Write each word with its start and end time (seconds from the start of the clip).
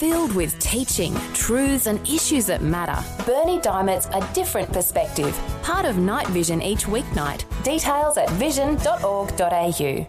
Filled 0.00 0.34
with 0.34 0.58
teaching, 0.60 1.14
truths, 1.34 1.86
and 1.86 2.00
issues 2.08 2.46
that 2.46 2.62
matter, 2.62 3.04
Bernie 3.26 3.60
Diamond's 3.60 4.06
A 4.14 4.26
Different 4.32 4.72
Perspective, 4.72 5.38
part 5.62 5.84
of 5.84 5.98
Night 5.98 6.26
Vision 6.28 6.62
each 6.62 6.86
weeknight. 6.86 7.44
Details 7.62 8.16
at 8.16 8.30
vision.org.au. 8.30 10.08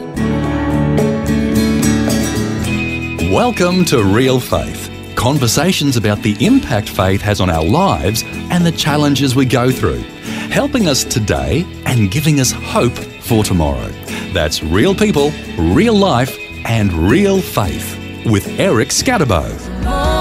Welcome 3.31 3.85
to 3.85 4.03
Real 4.03 4.39
Faith 4.39 4.87
conversations 5.17 5.97
about 5.97 6.21
the 6.21 6.37
impact 6.45 6.87
faith 6.87 7.21
has 7.21 7.41
on 7.41 7.49
our 7.49 7.65
lives 7.65 8.23
and 8.51 8.65
the 8.65 8.71
challenges 8.71 9.35
we 9.35 9.45
go 9.45 9.71
through, 9.71 9.99
helping 10.49 10.87
us 10.87 11.03
today 11.03 11.65
and 11.85 12.11
giving 12.11 12.39
us 12.39 12.51
hope 12.51 12.93
for 12.93 13.43
tomorrow. 13.43 13.89
That's 14.31 14.63
real 14.63 14.93
people, 14.95 15.31
real 15.57 15.95
life, 15.95 16.37
and 16.65 16.93
real 16.93 17.41
faith 17.41 17.97
with 18.25 18.47
Eric 18.59 18.89
Skattebo. 18.89 20.16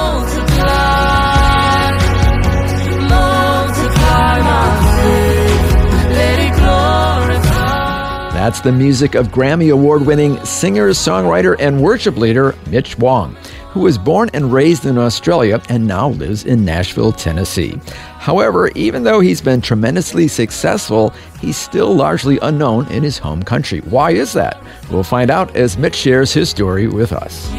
That's 8.47 8.61
the 8.61 8.71
music 8.71 9.17
of 9.17 9.33
Grammy 9.33 9.73
Award 9.73 10.07
winning 10.07 10.39
singer, 10.45 10.91
songwriter, 10.91 11.57
and 11.59 11.83
worship 11.83 12.17
leader 12.17 12.55
Mitch 12.69 12.97
Wong, 12.97 13.35
who 13.71 13.81
was 13.81 13.99
born 13.99 14.31
and 14.35 14.53
raised 14.53 14.87
in 14.87 14.99
Australia 14.99 15.61
and 15.69 15.85
now 15.85 16.11
lives 16.11 16.45
in 16.45 16.65
Nashville, 16.65 17.11
Tennessee. 17.11 17.77
However, 18.21 18.69
even 18.77 19.03
though 19.03 19.19
he's 19.19 19.41
been 19.41 19.61
tremendously 19.61 20.29
successful, 20.29 21.13
he's 21.41 21.57
still 21.57 21.93
largely 21.93 22.39
unknown 22.41 22.87
in 22.93 23.03
his 23.03 23.19
home 23.19 23.43
country. 23.43 23.81
Why 23.81 24.13
is 24.13 24.33
that? 24.35 24.63
We'll 24.93 25.03
find 25.03 25.29
out 25.29 25.57
as 25.57 25.77
Mitch 25.77 25.97
shares 25.97 26.33
his 26.33 26.49
story 26.49 26.87
with 26.87 27.13
us. 27.13 27.51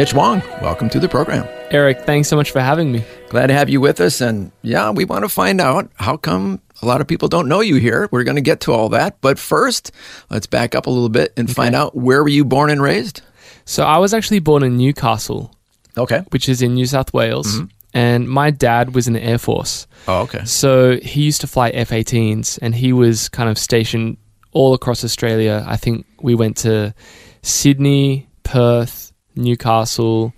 Mitch 0.00 0.14
Wong, 0.14 0.42
welcome 0.62 0.88
to 0.88 0.98
the 0.98 1.10
program. 1.10 1.46
Eric, 1.70 2.06
thanks 2.06 2.26
so 2.26 2.34
much 2.34 2.52
for 2.52 2.60
having 2.60 2.90
me. 2.90 3.04
Glad 3.28 3.48
to 3.48 3.52
have 3.52 3.68
you 3.68 3.82
with 3.82 4.00
us. 4.00 4.22
And 4.22 4.50
yeah, 4.62 4.88
we 4.88 5.04
want 5.04 5.26
to 5.26 5.28
find 5.28 5.60
out 5.60 5.90
how 5.96 6.16
come 6.16 6.62
a 6.80 6.86
lot 6.86 7.02
of 7.02 7.06
people 7.06 7.28
don't 7.28 7.48
know 7.48 7.60
you 7.60 7.74
here. 7.74 8.08
We're 8.10 8.24
going 8.24 8.36
to 8.36 8.40
get 8.40 8.60
to 8.60 8.72
all 8.72 8.88
that. 8.88 9.20
But 9.20 9.38
first, 9.38 9.92
let's 10.30 10.46
back 10.46 10.74
up 10.74 10.86
a 10.86 10.90
little 10.90 11.10
bit 11.10 11.34
and 11.36 11.48
okay. 11.48 11.52
find 11.52 11.74
out 11.74 11.94
where 11.94 12.22
were 12.22 12.30
you 12.30 12.46
born 12.46 12.70
and 12.70 12.80
raised? 12.80 13.20
So 13.66 13.84
I 13.84 13.98
was 13.98 14.14
actually 14.14 14.38
born 14.38 14.62
in 14.62 14.78
Newcastle. 14.78 15.54
Okay. 15.98 16.20
Which 16.30 16.48
is 16.48 16.62
in 16.62 16.72
New 16.72 16.86
South 16.86 17.12
Wales. 17.12 17.56
Mm-hmm. 17.56 17.66
And 17.92 18.26
my 18.26 18.50
dad 18.50 18.94
was 18.94 19.06
in 19.06 19.12
the 19.12 19.22
Air 19.22 19.36
Force. 19.36 19.86
Oh, 20.08 20.22
okay. 20.22 20.46
So 20.46 20.96
he 20.96 21.24
used 21.24 21.42
to 21.42 21.46
fly 21.46 21.68
F 21.68 21.90
18s 21.90 22.58
and 22.62 22.74
he 22.74 22.94
was 22.94 23.28
kind 23.28 23.50
of 23.50 23.58
stationed 23.58 24.16
all 24.52 24.72
across 24.72 25.04
Australia. 25.04 25.62
I 25.68 25.76
think 25.76 26.06
we 26.22 26.34
went 26.34 26.56
to 26.58 26.94
Sydney, 27.42 28.28
Perth, 28.44 29.09
Newcastle, 29.36 30.32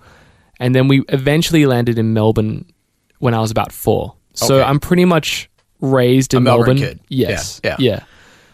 and 0.60 0.74
then 0.74 0.88
we 0.88 1.02
eventually 1.08 1.66
landed 1.66 1.98
in 1.98 2.12
Melbourne 2.12 2.66
when 3.18 3.34
I 3.34 3.40
was 3.40 3.50
about 3.50 3.72
four. 3.72 4.14
So 4.34 4.56
okay. 4.56 4.68
I'm 4.68 4.80
pretty 4.80 5.04
much 5.04 5.50
raised 5.80 6.34
in 6.34 6.38
A 6.38 6.40
Melbourne. 6.40 6.78
Melbourne 6.78 6.96
kid. 6.96 7.00
Yes. 7.08 7.60
Yeah, 7.62 7.76
yeah. 7.78 7.92
Yeah. 7.94 8.04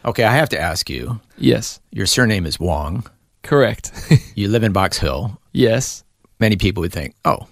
Okay, 0.05 0.25
I 0.25 0.33
have 0.35 0.49
to 0.51 0.61
ask 0.61 0.89
you. 0.89 1.21
Yes. 1.37 1.81
Your 1.91 2.07
surname 2.07 2.47
is 2.47 2.59
Wong. 2.59 3.05
Correct. 3.43 3.93
you 4.35 4.49
live 4.49 4.63
in 4.63 4.73
Box 4.73 4.99
Hill. 4.99 5.41
Yes. 5.53 6.05
Many 6.41 6.57
people 6.57 6.81
would 6.83 6.93
think, 6.93 7.15
oh, 7.25 7.47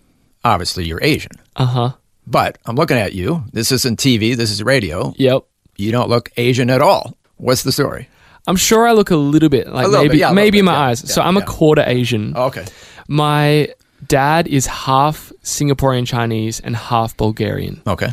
obviously 0.44 0.84
you're 0.84 1.03
Asian. 1.03 1.33
Uh 1.56 1.66
huh. 1.66 1.93
But 2.27 2.59
I'm 2.66 2.77
looking 2.77 2.97
at 2.97 3.15
you. 3.15 3.44
This 3.53 3.71
isn't 3.72 3.99
TV, 4.00 4.37
this 4.37 4.50
is 4.50 4.62
radio. 4.62 5.12
Yep. 5.16 5.44
You 5.77 5.93
don't 5.93 6.09
look 6.09 6.31
Asian 6.37 6.71
at 6.71 6.81
all. 6.81 7.16
What's 7.37 7.62
the 7.62 7.72
story? 7.72 8.09
I'm 8.47 8.57
sure 8.57 8.87
I 8.87 8.93
look 8.93 9.11
a 9.11 9.17
little 9.17 9.49
bit 9.49 9.67
like 9.69 9.87
little 9.87 10.03
maybe 10.03 10.12
bit, 10.12 10.19
yeah, 10.19 10.33
maybe 10.33 10.59
bit, 10.59 10.65
my 10.65 10.73
yeah, 10.73 10.81
eyes. 10.81 11.03
yeah, 11.05 11.11
so 11.11 11.23
I'm 11.23 11.37
a 11.37 11.45
quarter 11.45 11.83
Asian. 11.87 12.33
Oh, 12.37 12.45
okay. 12.47 12.65
My 13.09 13.69
dad 14.07 14.47
is 14.47 14.67
half 14.67 15.33
Singaporean 15.43 16.07
Chinese 16.07 16.61
and 16.61 16.77
half 16.77 17.17
Bulgarian. 17.17 17.83
Okay. 17.87 18.12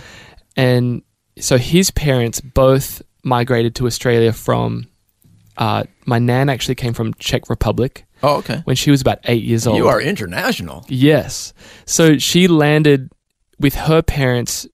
And 0.55 1.03
so 1.39 1.57
his 1.57 1.91
parents 1.91 2.41
both 2.41 3.01
migrated 3.23 3.75
to 3.75 3.85
Australia 3.85 4.33
from 4.33 4.87
uh, 5.57 5.83
my 6.05 6.19
nan 6.19 6.49
actually 6.49 6.75
came 6.75 6.93
from 6.93 7.13
Czech 7.15 7.49
Republic. 7.49 8.05
Oh, 8.21 8.37
okay. 8.37 8.61
When 8.63 8.75
she 8.75 8.89
was 8.89 9.01
about 9.01 9.19
eight 9.25 9.43
years 9.43 9.67
old. 9.67 9.77
You 9.77 9.87
are 9.87 10.01
international. 10.01 10.85
Yes. 10.87 11.53
So 11.85 12.17
she 12.17 12.47
landed 12.47 13.11
with 13.59 13.75
her 13.75 14.01
parents 14.01 14.67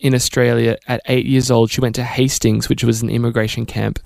in 0.00 0.14
Australia 0.14 0.76
at 0.86 1.00
eight 1.06 1.26
years 1.26 1.50
old. 1.50 1.70
She 1.70 1.80
went 1.80 1.94
to 1.96 2.04
Hastings, 2.04 2.68
which 2.68 2.84
was 2.84 3.02
an 3.02 3.10
immigration 3.10 3.66
camp 3.66 3.98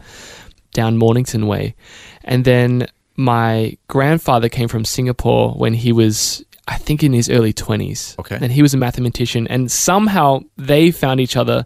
down 0.74 0.98
Mornington 0.98 1.46
Way. 1.46 1.74
And 2.22 2.44
then 2.44 2.88
my 3.16 3.78
grandfather 3.88 4.50
came 4.50 4.68
from 4.68 4.84
Singapore 4.84 5.52
when 5.54 5.72
he 5.72 5.92
was, 5.92 6.44
I 6.68 6.76
think, 6.76 7.02
in 7.02 7.14
his 7.14 7.30
early 7.30 7.54
20s. 7.54 8.18
Okay. 8.18 8.38
And 8.38 8.52
he 8.52 8.60
was 8.60 8.74
a 8.74 8.76
mathematician. 8.76 9.46
And 9.46 9.72
somehow 9.72 10.40
they 10.58 10.90
found 10.90 11.20
each 11.20 11.36
other. 11.36 11.64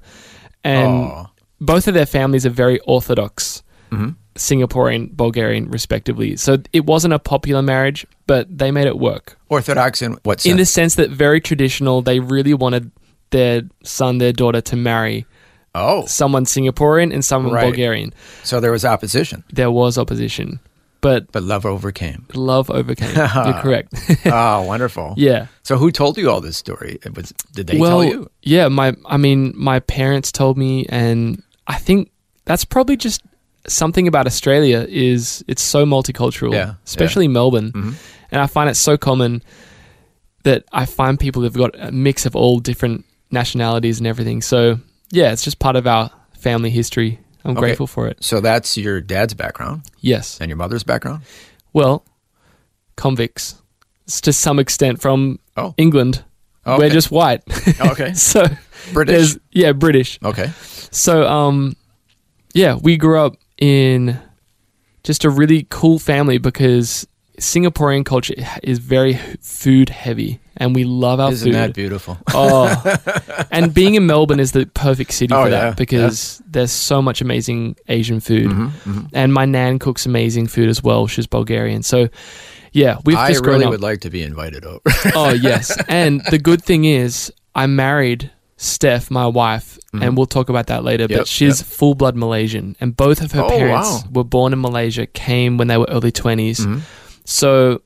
And 0.62 1.10
Aw. 1.10 1.26
both 1.60 1.88
of 1.88 1.94
their 1.94 2.06
families 2.06 2.46
are 2.46 2.50
very 2.50 2.78
orthodox. 2.80 3.64
Mm-hmm. 3.90 4.10
Singaporean, 4.36 5.10
Bulgarian, 5.16 5.68
respectively. 5.68 6.36
So 6.36 6.58
it 6.72 6.86
wasn't 6.86 7.12
a 7.12 7.18
popular 7.18 7.60
marriage, 7.60 8.06
but 8.28 8.46
they 8.56 8.70
made 8.70 8.86
it 8.86 8.96
work. 8.96 9.36
Orthodox 9.48 10.00
in 10.00 10.16
what 10.22 10.40
sense? 10.40 10.52
In 10.52 10.58
the 10.58 10.64
sense 10.64 10.94
that 10.94 11.10
very 11.10 11.40
traditional, 11.40 12.02
they 12.02 12.20
really 12.20 12.54
wanted 12.54 12.92
their 13.30 13.62
son, 13.82 14.18
their 14.18 14.32
daughter 14.32 14.60
to 14.60 14.76
marry 14.76 15.26
oh, 15.80 16.06
someone 16.06 16.44
Singaporean 16.44 17.12
and 17.12 17.24
someone 17.24 17.52
Right. 17.52 17.64
Bulgarian. 17.64 18.12
so 18.44 18.60
there 18.60 18.72
was 18.72 18.84
opposition, 18.84 19.44
There 19.52 19.70
was 19.70 19.96
opposition, 19.98 20.60
but 21.00 21.30
but 21.32 21.42
love 21.42 21.64
overcame. 21.66 22.26
love 22.34 22.70
overcame. 22.70 23.14
You're 23.16 23.60
correct. 23.62 23.94
oh, 24.26 24.62
wonderful. 24.72 25.14
yeah. 25.16 25.46
So 25.62 25.76
who 25.76 25.90
told 25.90 26.18
you 26.18 26.30
all 26.30 26.40
this 26.40 26.56
story? 26.56 26.98
It 27.04 27.16
was 27.16 27.32
did 27.54 27.66
they 27.68 27.78
well, 27.78 28.00
tell 28.02 28.04
you? 28.10 28.30
yeah. 28.42 28.68
My, 28.68 28.94
I 29.06 29.16
mean, 29.16 29.52
my 29.56 29.80
parents 29.80 30.32
told 30.32 30.56
me, 30.58 30.86
and 30.88 31.42
I 31.66 31.76
think 31.78 32.10
that's 32.46 32.64
probably 32.64 32.96
just 32.96 33.22
something 33.66 34.08
about 34.08 34.26
Australia 34.26 34.86
is 34.88 35.44
it's 35.46 35.62
so 35.62 35.84
multicultural, 35.84 36.52
Yeah, 36.52 36.74
especially 36.86 37.28
Melbourne, 37.28 37.70
Mhm. 37.72 37.94
and 38.32 38.40
I 38.40 38.46
find 38.46 38.70
it 38.70 38.76
so 38.76 38.96
common 38.96 39.42
that 40.44 40.64
I 40.72 40.86
find 40.86 41.18
people 41.20 41.42
have 41.42 41.52
got 41.54 41.74
a 41.78 41.92
mix 41.92 42.24
of 42.26 42.34
all 42.34 42.58
different 42.60 43.04
nationalities 43.30 43.98
and 43.98 44.06
everything. 44.06 44.40
So 44.42 44.78
yeah, 45.10 45.32
it's 45.32 45.42
just 45.44 45.58
part 45.58 45.76
of 45.76 45.86
our 45.86 46.10
family 46.38 46.70
history. 46.70 47.18
I'm 47.44 47.52
Okay. 47.52 47.60
grateful 47.60 47.86
for 47.86 48.08
it. 48.08 48.18
So 48.22 48.40
that's 48.40 48.76
your 48.76 49.00
dad's 49.00 49.34
background 49.34 49.82
Yes. 50.00 50.38
and 50.40 50.48
your 50.50 50.56
mother's 50.56 50.82
background. 50.84 51.22
Well, 51.72 52.04
convicts 52.96 53.54
It's 54.04 54.20
to 54.22 54.32
some 54.32 54.58
extent 54.58 55.00
from 55.02 55.38
Oh. 55.56 55.74
England. 55.76 56.24
Okay. 56.66 56.78
We're 56.86 56.90
just 56.90 57.10
white. 57.10 57.42
Okay. 57.80 58.14
so 58.14 58.46
British. 58.92 59.36
yeah, 59.52 59.72
British. 59.72 60.18
Okay. 60.24 60.50
So 60.90 61.26
um 61.28 61.76
yeah, 62.54 62.74
we 62.74 62.96
grew 62.96 63.18
up 63.20 63.36
in 63.58 64.18
just 65.04 65.24
a 65.24 65.30
really 65.30 65.66
cool 65.70 65.98
family 65.98 66.38
because 66.38 67.06
Singaporean 67.38 68.04
culture 68.04 68.34
is 68.62 68.78
very 68.78 69.14
food 69.40 69.88
heavy 69.88 70.40
and 70.56 70.74
we 70.74 70.82
love 70.84 71.20
our 71.20 71.30
Isn't 71.32 71.46
food. 71.46 71.54
that 71.54 71.74
beautiful? 71.74 72.18
Oh, 72.34 73.46
and 73.50 73.72
being 73.80 73.94
in 73.94 74.06
Melbourne 74.06 74.40
is 74.40 74.52
the 74.52 74.66
perfect 74.66 75.12
city 75.12 75.32
Oh, 75.32 75.44
for 75.44 75.50
yeah, 75.50 75.60
that 75.70 75.76
because 75.76 76.42
there's 76.46 76.72
so 76.72 77.00
much 77.00 77.20
amazing 77.20 77.76
Asian 77.88 78.18
food, 78.20 78.50
Mm-hmm, 78.50 79.06
and 79.12 79.32
my 79.32 79.44
nan 79.44 79.78
cooks 79.78 80.04
amazing 80.06 80.48
food 80.48 80.68
as 80.68 80.82
well. 80.82 81.06
She's 81.06 81.26
Bulgarian, 81.28 81.82
so 81.82 82.08
yeah, 82.72 82.98
we've 83.04 83.16
I 83.16 83.30
really 83.32 83.66
would 83.66 83.80
like 83.80 84.00
to 84.00 84.10
be 84.10 84.22
invited 84.22 84.64
over. 84.64 84.80
oh 85.14 85.32
yes, 85.32 85.76
and 85.88 86.22
the 86.30 86.38
good 86.38 86.62
thing 86.62 86.84
is 86.84 87.32
I 87.54 87.66
married 87.66 88.30
Steph, 88.56 89.10
my 89.12 89.26
wife, 89.28 89.78
and 89.92 90.16
we'll 90.16 90.26
talk 90.26 90.48
about 90.48 90.66
that 90.66 90.82
later. 90.82 91.04
Mm-hmm. 91.04 91.12
Yep, 91.12 91.20
but 91.20 91.28
she's 91.28 91.60
yep. 91.60 91.68
full 91.68 91.94
blood 91.94 92.16
Malaysian, 92.16 92.74
and 92.80 92.96
both 92.96 93.22
of 93.22 93.30
her 93.32 93.42
Oh, 93.42 93.48
parents 93.48 93.88
wow. 94.02 94.10
were 94.12 94.24
born 94.24 94.52
in 94.52 94.60
Malaysia, 94.60 95.06
came 95.06 95.56
when 95.56 95.68
they 95.68 95.78
were 95.78 95.86
early 95.88 96.10
20s 96.10 96.60
Mm-hmm. 96.62 96.78
So 97.28 97.82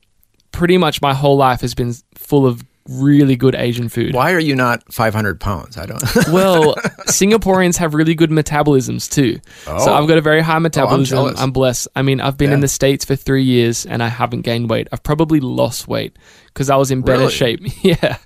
pretty 0.51 0.77
much 0.77 1.01
my 1.01 1.13
whole 1.13 1.35
life 1.35 1.61
has 1.61 1.75
been 1.75 1.93
full 2.15 2.45
of 2.45 2.63
really 2.89 3.35
good 3.35 3.55
Asian 3.55 3.89
food. 3.89 4.13
Why 4.13 4.31
are 4.33 4.39
you 4.39 4.55
not 4.55 4.91
500 4.91 5.39
pounds? 5.39 5.77
I 5.77 5.85
don't. 5.85 6.01
Well, 6.31 6.75
Singaporeans 7.07 7.77
have 7.77 7.93
really 7.93 8.15
good 8.15 8.29
metabolisms 8.29 9.09
too. 9.11 9.39
Oh. 9.67 9.77
So 9.79 9.91
Oh. 9.91 9.95
I've 10.01 10.07
got 10.07 10.17
a 10.17 10.21
very 10.21 10.41
high 10.41 10.57
oh, 10.57 10.59
metabolism. 10.61 11.15
jealous. 11.17 11.39
I'm, 11.39 11.51
blessed. 11.51 11.87
I 11.95 12.01
mean, 12.01 12.21
I've 12.21 12.37
been 12.37 12.51
in 12.53 12.61
the 12.61 12.67
States 12.67 13.03
for 13.05 13.15
three 13.15 13.43
years 13.43 13.85
and 13.85 14.01
I 14.01 14.07
haven't 14.07 14.41
gained 14.41 14.69
weight. 14.69 14.87
I've 14.91 15.03
probably 15.03 15.39
lost 15.41 15.87
weight 15.87 16.17
because 16.47 16.69
I 16.69 16.75
was 16.77 16.91
in 16.91 17.01
better 17.01 17.19
Really? 17.19 17.31
shape. 17.33 17.59
yeah. 17.83 18.17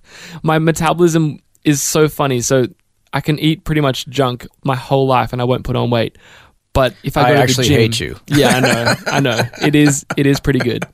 My 0.44 0.60
metabolism 0.60 1.40
is 1.64 1.82
so 1.82 2.08
funny. 2.08 2.42
So 2.42 2.68
I 3.14 3.22
can 3.22 3.40
eat 3.40 3.64
pretty 3.64 3.82
much 3.82 4.08
junk 4.08 4.48
my 4.64 4.76
whole 4.76 5.08
life 5.08 5.34
and 5.34 5.42
I 5.42 5.46
won't 5.46 5.64
put 5.64 5.76
on 5.76 5.90
weight. 5.90 6.18
But 6.78 6.94
if 7.02 7.18
I 7.18 7.24
go 7.24 7.30
I 7.30 7.34
to 7.34 7.42
actually 7.42 7.64
the 7.64 7.74
gym, 7.74 7.80
hate 7.80 8.00
you. 8.00 8.20
yeah, 8.28 8.50
I 8.50 8.60
know, 8.60 8.94
I 9.08 9.20
know. 9.20 9.42
It 9.64 9.74
is, 9.74 10.06
it 10.16 10.28
is 10.28 10.40
pretty 10.40 10.60
good. 10.60 10.86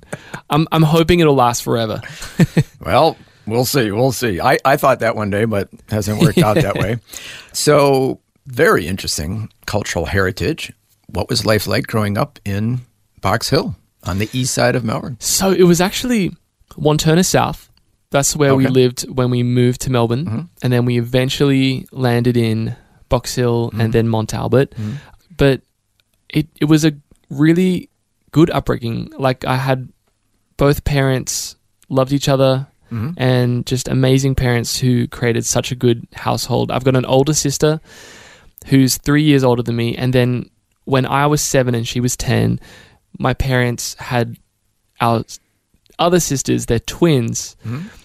I'm, 0.49 0.65
I'm 0.71 0.81
hoping 0.81 1.19
it'll 1.19 1.35
last 1.35 1.61
forever. 1.61 2.01
Well, 2.79 3.17
we'll 3.45 3.65
see. 3.65 3.91
We'll 3.91 4.11
see. 4.11 4.41
I, 4.41 4.59
I 4.65 4.77
thought 4.77 4.99
that 4.99 5.15
one 5.15 5.29
day, 5.29 5.45
but 5.45 5.69
hasn't 5.89 6.21
worked 6.21 6.37
out 6.37 6.55
that 6.55 6.75
way. 6.75 6.99
So, 7.53 8.19
very 8.45 8.87
interesting 8.87 9.49
cultural 9.65 10.05
heritage. 10.05 10.71
What 11.07 11.29
was 11.29 11.45
life 11.45 11.67
like 11.67 11.85
growing 11.87 12.17
up 12.17 12.39
in 12.45 12.81
Box 13.21 13.49
Hill 13.49 13.75
on 14.03 14.19
the 14.19 14.29
east 14.33 14.53
side 14.53 14.75
of 14.75 14.83
Melbourne? 14.83 15.17
So 15.19 15.51
it 15.51 15.63
was 15.63 15.79
actually 15.79 16.31
Wantirna 16.71 17.25
South. 17.25 17.69
That's 18.09 18.35
where 18.35 18.55
we 18.55 18.67
lived 18.67 19.03
when 19.09 19.29
we 19.29 19.43
moved 19.43 19.81
to 19.81 19.91
Melbourne, 19.91 20.25
mm-hmm. 20.25 20.41
and 20.61 20.73
then 20.73 20.85
we 20.85 20.97
eventually 20.97 21.87
landed 21.91 22.35
in 22.35 22.75
Box 23.09 23.35
Hill 23.35 23.69
and 23.71 23.81
mm-hmm. 23.81 23.91
then 23.91 24.07
Mont 24.07 24.33
Albert. 24.33 24.71
Mm-hmm. 24.71 24.93
But 25.37 25.61
it 26.33 26.47
it 26.59 26.65
was 26.65 26.83
a 26.83 26.91
really 27.29 27.89
good 28.31 28.49
upbringing. 28.51 29.11
Like 29.17 29.45
I 29.45 29.55
had 29.55 29.87
both 30.57 30.83
parents 30.83 31.55
loved 31.89 32.11
each 32.11 32.27
other 32.27 32.67
and 33.17 33.65
just 33.65 33.87
amazing 33.87 34.35
parents 34.35 34.77
who 34.77 35.07
created 35.07 35.45
such 35.45 35.71
a 35.71 35.75
good 35.75 36.05
household. 36.13 36.69
I've 36.71 36.83
got 36.83 36.95
an 36.95 37.05
older 37.05 37.33
sister 37.33 37.81
who's 38.67 38.97
three 38.97 39.23
years 39.23 39.43
older 39.43 39.63
than 39.63 39.75
me, 39.75 39.95
and 39.97 40.13
then 40.13 40.49
when 40.85 41.05
I 41.07 41.25
was 41.25 41.41
seven 41.41 41.73
and 41.73 41.87
she 41.87 41.99
was 41.99 42.15
ten, 42.15 42.59
my 43.17 43.33
parents 43.33 43.95
had 43.95 44.37
our 45.01 45.23
other 45.97 46.19
sisters, 46.19 46.65
they're 46.67 46.79
twins. 46.79 47.55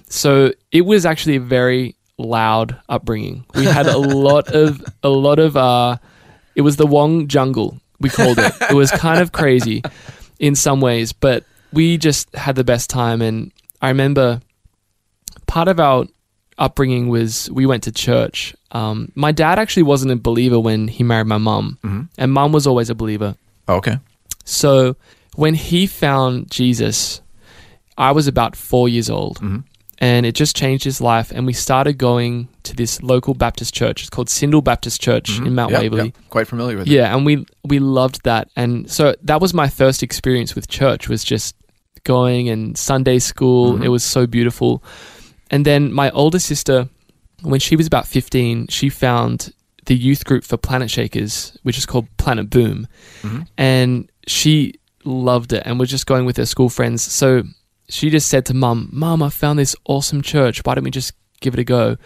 So 0.09 0.53
it 0.73 0.83
was 0.87 1.05
actually 1.05 1.37
a 1.37 1.41
very 1.41 1.95
loud 2.17 2.75
upbringing. 2.89 3.45
We 3.55 3.65
had 3.67 3.87
a 3.87 3.99
lot 4.27 4.49
of 4.49 4.83
a 5.03 5.09
lot 5.11 5.39
of 5.39 5.57
uh 5.57 5.99
it 6.55 6.63
was 6.63 6.77
the 6.77 6.87
Wong 6.87 7.29
jungle, 7.29 7.79
we 8.01 8.09
called 8.09 8.39
it. 8.39 8.53
it 8.71 8.75
was 8.75 8.91
kind 8.91 9.21
of 9.21 9.33
crazy 9.33 9.83
in 10.39 10.55
some 10.55 10.81
ways, 10.81 11.13
but 11.13 11.45
we 11.73 11.99
just 11.99 12.35
had 12.35 12.57
the 12.57 12.65
best 12.65 12.89
time 12.91 13.21
and 13.23 13.53
I 13.81 13.89
remember 13.89 14.41
part 15.47 15.69
of 15.69 15.79
our 15.81 16.05
upbringing 16.59 17.09
was 17.09 17.49
we 17.51 17.67
went 17.67 17.85
to 17.85 17.93
church. 17.93 18.55
Um, 18.73 19.13
my 19.15 19.33
dad 19.33 19.59
actually 19.59 19.85
wasn't 19.85 20.13
a 20.13 20.17
believer 20.17 20.59
when 20.59 20.89
he 20.89 21.05
married 21.05 21.27
my 21.29 21.39
mum, 21.39 22.09
and 22.19 22.33
mum 22.33 22.53
was 22.53 22.67
always 22.67 22.91
a 22.91 22.95
believer. 22.95 23.37
Okay. 23.69 23.99
So 24.45 24.97
when 25.37 25.55
he 25.55 25.87
found 25.87 26.51
Jesus, 26.51 27.21
I 27.97 28.11
was 28.13 28.27
about 28.27 28.57
four 28.57 28.89
years 28.89 29.09
old, 29.09 29.39
and 29.99 30.25
it 30.25 30.35
just 30.35 30.57
changed 30.57 30.85
his 30.85 31.01
life. 31.01 31.33
And 31.33 31.47
we 31.47 31.53
started 31.53 31.99
going 31.99 32.49
to 32.63 32.75
this 32.75 33.03
local 33.03 33.35
Baptist 33.35 33.75
church. 33.75 34.03
It's 34.03 34.11
called 34.11 34.29
Syndal 34.29 34.63
Baptist 34.63 35.01
Church 35.01 35.33
mm-hmm. 35.33 35.47
in 35.47 35.55
Mount 35.55 35.73
Yeah, 35.73 35.81
Waverley. 35.81 36.15
yeah. 36.15 36.23
Quite 36.31 36.47
familiar 36.47 36.77
with 36.77 36.87
it. 36.87 36.93
Yeah, 36.93 37.15
and 37.15 37.27
we 37.27 37.47
we 37.65 37.79
loved 37.79 38.23
that, 38.25 38.49
and 38.57 38.91
so 38.91 39.15
that 39.23 39.41
was 39.41 39.53
my 39.53 39.69
first 39.69 40.03
experience 40.03 40.55
with 40.55 40.69
church. 40.69 41.09
Was 41.09 41.25
just 41.25 41.57
going 42.05 42.49
and 42.49 42.79
Sunday 42.79 43.19
school. 43.19 43.75
Mm-hmm. 43.75 43.85
It 43.85 43.89
was 43.89 44.05
so 44.05 44.27
beautiful. 44.27 44.83
And 45.51 45.65
then 45.65 45.93
my 45.93 46.11
older 46.11 46.39
sister, 46.39 46.89
when 47.43 47.61
she 47.61 47.77
was 47.77 47.87
about 47.87 48.07
fifteen, 48.07 48.67
she 48.69 48.89
found 48.89 49.53
the 49.87 49.97
youth 49.97 50.25
group 50.25 50.45
for 50.45 50.59
Planet 50.59 50.91
Shakers, 50.91 51.57
which 51.63 51.79
is 51.79 51.87
called 51.87 52.07
Planet 52.19 52.51
Boom, 52.51 52.87
mm-hmm. 53.23 53.43
and 53.57 54.11
she 54.27 54.75
loved 55.05 55.55
it 55.55 55.63
and 55.65 55.81
was 55.81 55.89
just 55.89 56.07
going 56.07 56.27
with 56.27 56.37
her 56.37 56.45
school 56.45 56.69
friends. 56.69 57.03
So 57.03 57.43
she 57.89 58.11
just 58.11 58.29
said 58.29 58.47
to 58.47 58.55
mum, 58.55 58.89
"Mum, 58.93 59.23
I 59.23 59.31
found 59.31 59.59
this 59.59 59.75
awesome 59.87 60.23
church. 60.23 60.61
Why 60.65 60.75
don't 60.75 60.85
we 60.85 60.91
just 60.91 61.13
give 61.41 61.55
it 61.55 61.61
a 61.61 61.65
go?" 61.65 61.97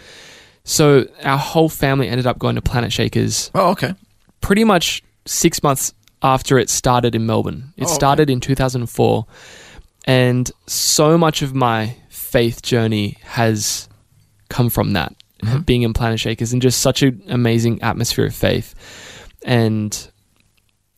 So 0.65 1.07
our 1.25 1.39
whole 1.39 1.69
family 1.69 2.09
ended 2.09 2.27
up 2.27 2.39
going 2.39 2.55
to 2.55 2.63
Planet 2.63 2.93
Shakers 2.93 3.51
Oh, 3.55 3.71
okay. 3.71 3.95
pretty 4.41 4.63
much 4.65 5.03
six 5.27 5.63
months 5.63 5.93
after 6.23 6.57
it 6.59 6.71
started 6.71 7.15
in 7.17 7.27
Melbourne. 7.27 7.73
It 7.77 7.83
Oh, 7.83 7.87
okay. 7.87 7.95
started 7.95 8.31
in 8.31 8.39
2004. 8.41 9.27
And 10.05 10.51
so 10.67 11.19
much 11.19 11.43
of 11.43 11.55
my 11.55 11.97
faith 12.11 12.63
journey 12.63 13.19
has 13.25 13.89
come 14.49 14.71
from 14.71 14.93
that, 14.93 15.15
Mm-hmm. 15.43 15.59
being 15.63 15.83
in 15.83 15.93
Planet 15.93 16.21
Shakers, 16.21 16.53
and 16.53 16.63
just 16.63 16.79
such 16.79 17.03
an 17.03 17.21
amazing 17.29 17.83
atmosphere 17.83 18.27
of 18.27 18.35
faith. 18.35 18.75
And 19.45 19.97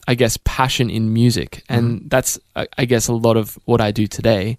I 0.06 0.14
guess 0.14 0.36
passion 0.44 0.90
in 0.90 1.12
music. 1.12 1.62
And 1.68 1.84
Mm-hmm. 1.98 2.08
that's, 2.08 2.38
I 2.56 2.66
I 2.78 2.84
guess, 2.84 3.08
a 3.08 3.12
lot 3.14 3.36
of 3.36 3.58
what 3.64 3.80
I 3.80 3.90
do 3.92 4.06
today. 4.06 4.58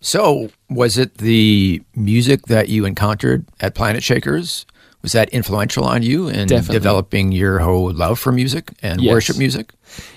So, 0.00 0.50
was 0.68 0.98
it 0.98 1.18
the 1.18 1.80
music 1.94 2.46
that 2.46 2.68
you 2.68 2.84
encountered 2.84 3.46
at 3.60 3.74
Planet 3.74 4.02
Shakers? 4.02 4.66
Was 5.02 5.12
that 5.12 5.28
influential 5.30 5.84
on 5.84 6.02
you 6.02 6.28
in 6.28 6.46
Definitely. 6.48 6.72
developing 6.72 7.32
your 7.32 7.58
whole 7.60 7.92
love 7.92 8.18
for 8.18 8.32
music 8.32 8.72
and 8.82 9.00
Yes. 9.00 9.12
worship 9.12 9.36
music? 9.38 9.72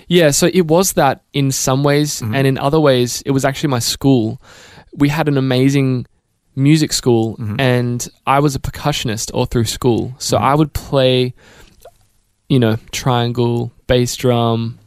Yeah, 0.08 0.30
so 0.32 0.46
it 0.52 0.66
was 0.66 0.92
that 0.94 1.22
in 1.32 1.52
some 1.52 1.84
ways, 1.84 2.20
Mm-hmm. 2.20 2.34
and 2.34 2.46
in 2.46 2.58
other 2.58 2.80
ways, 2.80 3.22
it 3.26 3.30
was 3.32 3.44
actually 3.44 3.70
my 3.70 3.80
school. 3.80 4.40
We 4.96 5.08
had 5.10 5.28
an 5.28 5.36
amazing 5.38 6.06
music 6.56 6.92
school, 6.92 7.36
Mm-hmm. 7.36 7.60
and 7.60 8.08
I 8.26 8.40
was 8.40 8.54
a 8.56 8.58
percussionist 8.58 9.30
all 9.34 9.46
through 9.46 9.66
school. 9.66 10.14
So 10.18 10.36
Mm-hmm. 10.36 10.46
I 10.52 10.54
would 10.54 10.72
play, 10.72 11.34
you 12.48 12.58
know, 12.58 12.76
triangle, 12.92 13.72
bass 13.88 14.14
drum. 14.14 14.78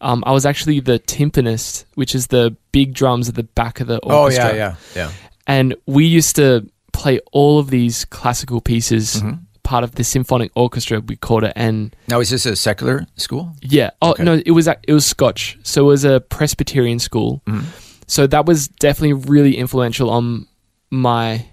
Um, 0.00 0.22
I 0.26 0.32
was 0.32 0.46
actually 0.46 0.78
the 0.80 0.98
timpanist, 1.00 1.84
which 1.96 2.14
is 2.14 2.28
the 2.28 2.56
big 2.72 2.94
drums 2.94 3.28
at 3.28 3.34
the 3.34 3.42
back 3.42 3.80
of 3.80 3.88
the 3.88 3.98
orchestra. 3.98 4.44
Oh, 4.46 4.54
yeah, 4.54 4.54
yeah. 4.54 4.74
Yeah. 4.94 5.12
And 5.46 5.74
we 5.86 6.06
used 6.06 6.36
to 6.36 6.70
play 6.92 7.18
all 7.32 7.58
of 7.58 7.70
these 7.70 8.04
classical 8.06 8.60
pieces, 8.60 9.16
Mm-hmm. 9.16 9.42
part 9.62 9.84
of 9.84 9.94
the 9.96 10.04
symphonic 10.04 10.50
orchestra, 10.54 11.00
we 11.00 11.16
called 11.16 11.44
it. 11.44 11.52
And 11.56 11.94
Now, 12.08 12.20
is 12.20 12.30
this 12.30 12.46
a 12.46 12.56
secular 12.56 13.06
school? 13.16 13.52
yeah. 13.62 13.90
Oh 14.00 14.12
Okay. 14.12 14.24
no, 14.24 14.40
it 14.46 14.52
was 14.52 14.66
it 14.68 14.92
was 14.92 15.04
Scotch. 15.04 15.58
So 15.64 15.82
it 15.82 15.86
was 15.86 16.04
a 16.04 16.20
Presbyterian 16.20 16.98
school. 16.98 17.42
Mm-hmm. 17.46 17.66
So 18.06 18.26
that 18.26 18.46
was 18.46 18.68
definitely 18.68 19.12
really 19.30 19.56
influential 19.56 20.08
on 20.10 20.46
my, 20.90 21.46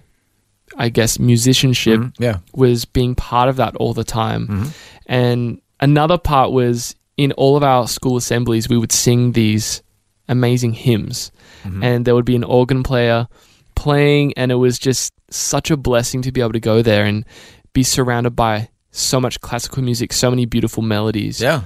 I 0.76 0.88
guess, 0.88 1.18
musicianship. 1.18 2.00
Yeah. 2.18 2.38
Was 2.54 2.84
being 2.86 3.14
part 3.14 3.48
of 3.48 3.56
that 3.56 3.76
all 3.76 3.94
the 3.94 4.04
time, 4.04 4.72
and 5.06 5.60
another 5.80 6.18
part 6.18 6.52
was 6.52 6.94
in 7.16 7.32
all 7.32 7.56
of 7.56 7.62
our 7.62 7.88
school 7.88 8.16
assemblies 8.16 8.68
we 8.68 8.78
would 8.78 8.92
sing 8.92 9.32
these 9.32 9.82
amazing 10.28 10.72
hymns, 10.72 11.32
mm-hmm. 11.62 11.82
and 11.82 12.04
there 12.04 12.14
would 12.14 12.24
be 12.24 12.36
an 12.36 12.44
organ 12.44 12.82
player 12.82 13.26
playing, 13.74 14.32
and 14.36 14.52
it 14.52 14.56
was 14.56 14.78
just 14.78 15.12
such 15.30 15.70
a 15.70 15.76
blessing 15.76 16.22
to 16.22 16.32
be 16.32 16.40
able 16.40 16.52
to 16.52 16.60
go 16.60 16.82
there 16.82 17.04
and 17.04 17.24
be 17.72 17.82
surrounded 17.82 18.30
by 18.30 18.68
so 18.90 19.20
much 19.20 19.40
classical 19.40 19.82
music, 19.82 20.12
so 20.12 20.30
many 20.30 20.46
beautiful 20.46 20.82
melodies. 20.82 21.40
Yeah. 21.40 21.62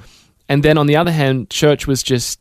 And 0.49 0.62
then 0.62 0.76
on 0.76 0.87
the 0.87 0.97
other 0.97 1.12
hand, 1.12 1.49
church 1.50 1.87
was 1.87 2.02
just 2.02 2.40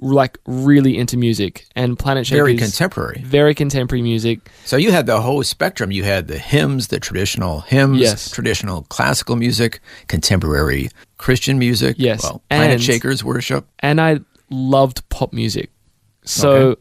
like 0.00 0.38
really 0.46 0.96
into 0.98 1.16
music 1.16 1.66
and 1.76 1.98
Planet 1.98 2.26
Shakers 2.26 2.38
Very 2.38 2.56
contemporary. 2.56 3.22
very 3.24 3.54
contemporary 3.54 4.02
music. 4.02 4.50
So 4.64 4.76
you 4.76 4.92
had 4.92 5.06
the 5.06 5.20
whole 5.20 5.42
spectrum. 5.42 5.90
You 5.90 6.04
had 6.04 6.28
the 6.28 6.38
hymns, 6.38 6.88
the 6.88 7.00
traditional 7.00 7.60
hymns, 7.60 7.98
Yes. 7.98 8.30
traditional 8.30 8.82
classical 8.84 9.36
music, 9.36 9.80
contemporary 10.08 10.88
Christian 11.18 11.58
music. 11.58 11.96
Yes. 11.98 12.22
Well, 12.22 12.42
Planet 12.50 12.72
And- 12.74 12.82
Shakers 12.82 13.22
worship. 13.24 13.66
and 13.80 14.00
I 14.00 14.20
loved 14.50 15.08
pop 15.08 15.32
music. 15.32 15.70
So 16.24 16.50
Okay. 16.50 16.80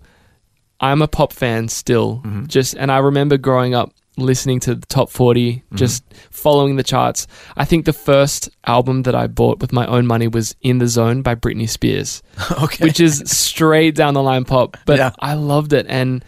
I'm 0.81 1.01
a 1.01 1.07
pop 1.07 1.33
fan 1.33 1.67
still. 1.67 2.21
Mm-hmm. 2.25 2.45
Just 2.45 2.73
and 2.75 2.91
I 2.91 2.97
remember 2.99 3.37
growing 3.37 3.73
up 3.75 3.91
listening 4.19 4.59
to 4.61 4.75
the 4.75 4.85
top 4.87 5.09
40, 5.09 5.53
mm-hmm. 5.53 5.75
just 5.75 6.03
following 6.31 6.75
the 6.75 6.83
charts. 6.83 7.27
I 7.57 7.65
think 7.65 7.85
the 7.85 7.93
first 7.93 8.49
album 8.65 9.03
that 9.03 9.15
I 9.15 9.27
bought 9.27 9.59
with 9.59 9.73
my 9.73 9.85
own 9.87 10.07
money 10.07 10.27
was 10.27 10.55
In 10.61 10.77
the 10.79 10.87
Zone 10.87 11.21
by 11.21 11.35
Britney 11.35 11.67
Spears, 11.67 12.21
okay. 12.63 12.85
which 12.85 12.99
is 12.99 13.23
straight 13.25 13.95
down 13.95 14.13
the 14.13 14.23
line 14.23 14.45
pop, 14.45 14.77
but 14.85 14.97
Yeah. 14.97 15.11
I 15.19 15.33
loved 15.33 15.73
it 15.73 15.85
and 15.89 16.23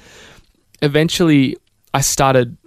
eventually 0.82 1.58
I 1.94 2.02
started 2.02 2.58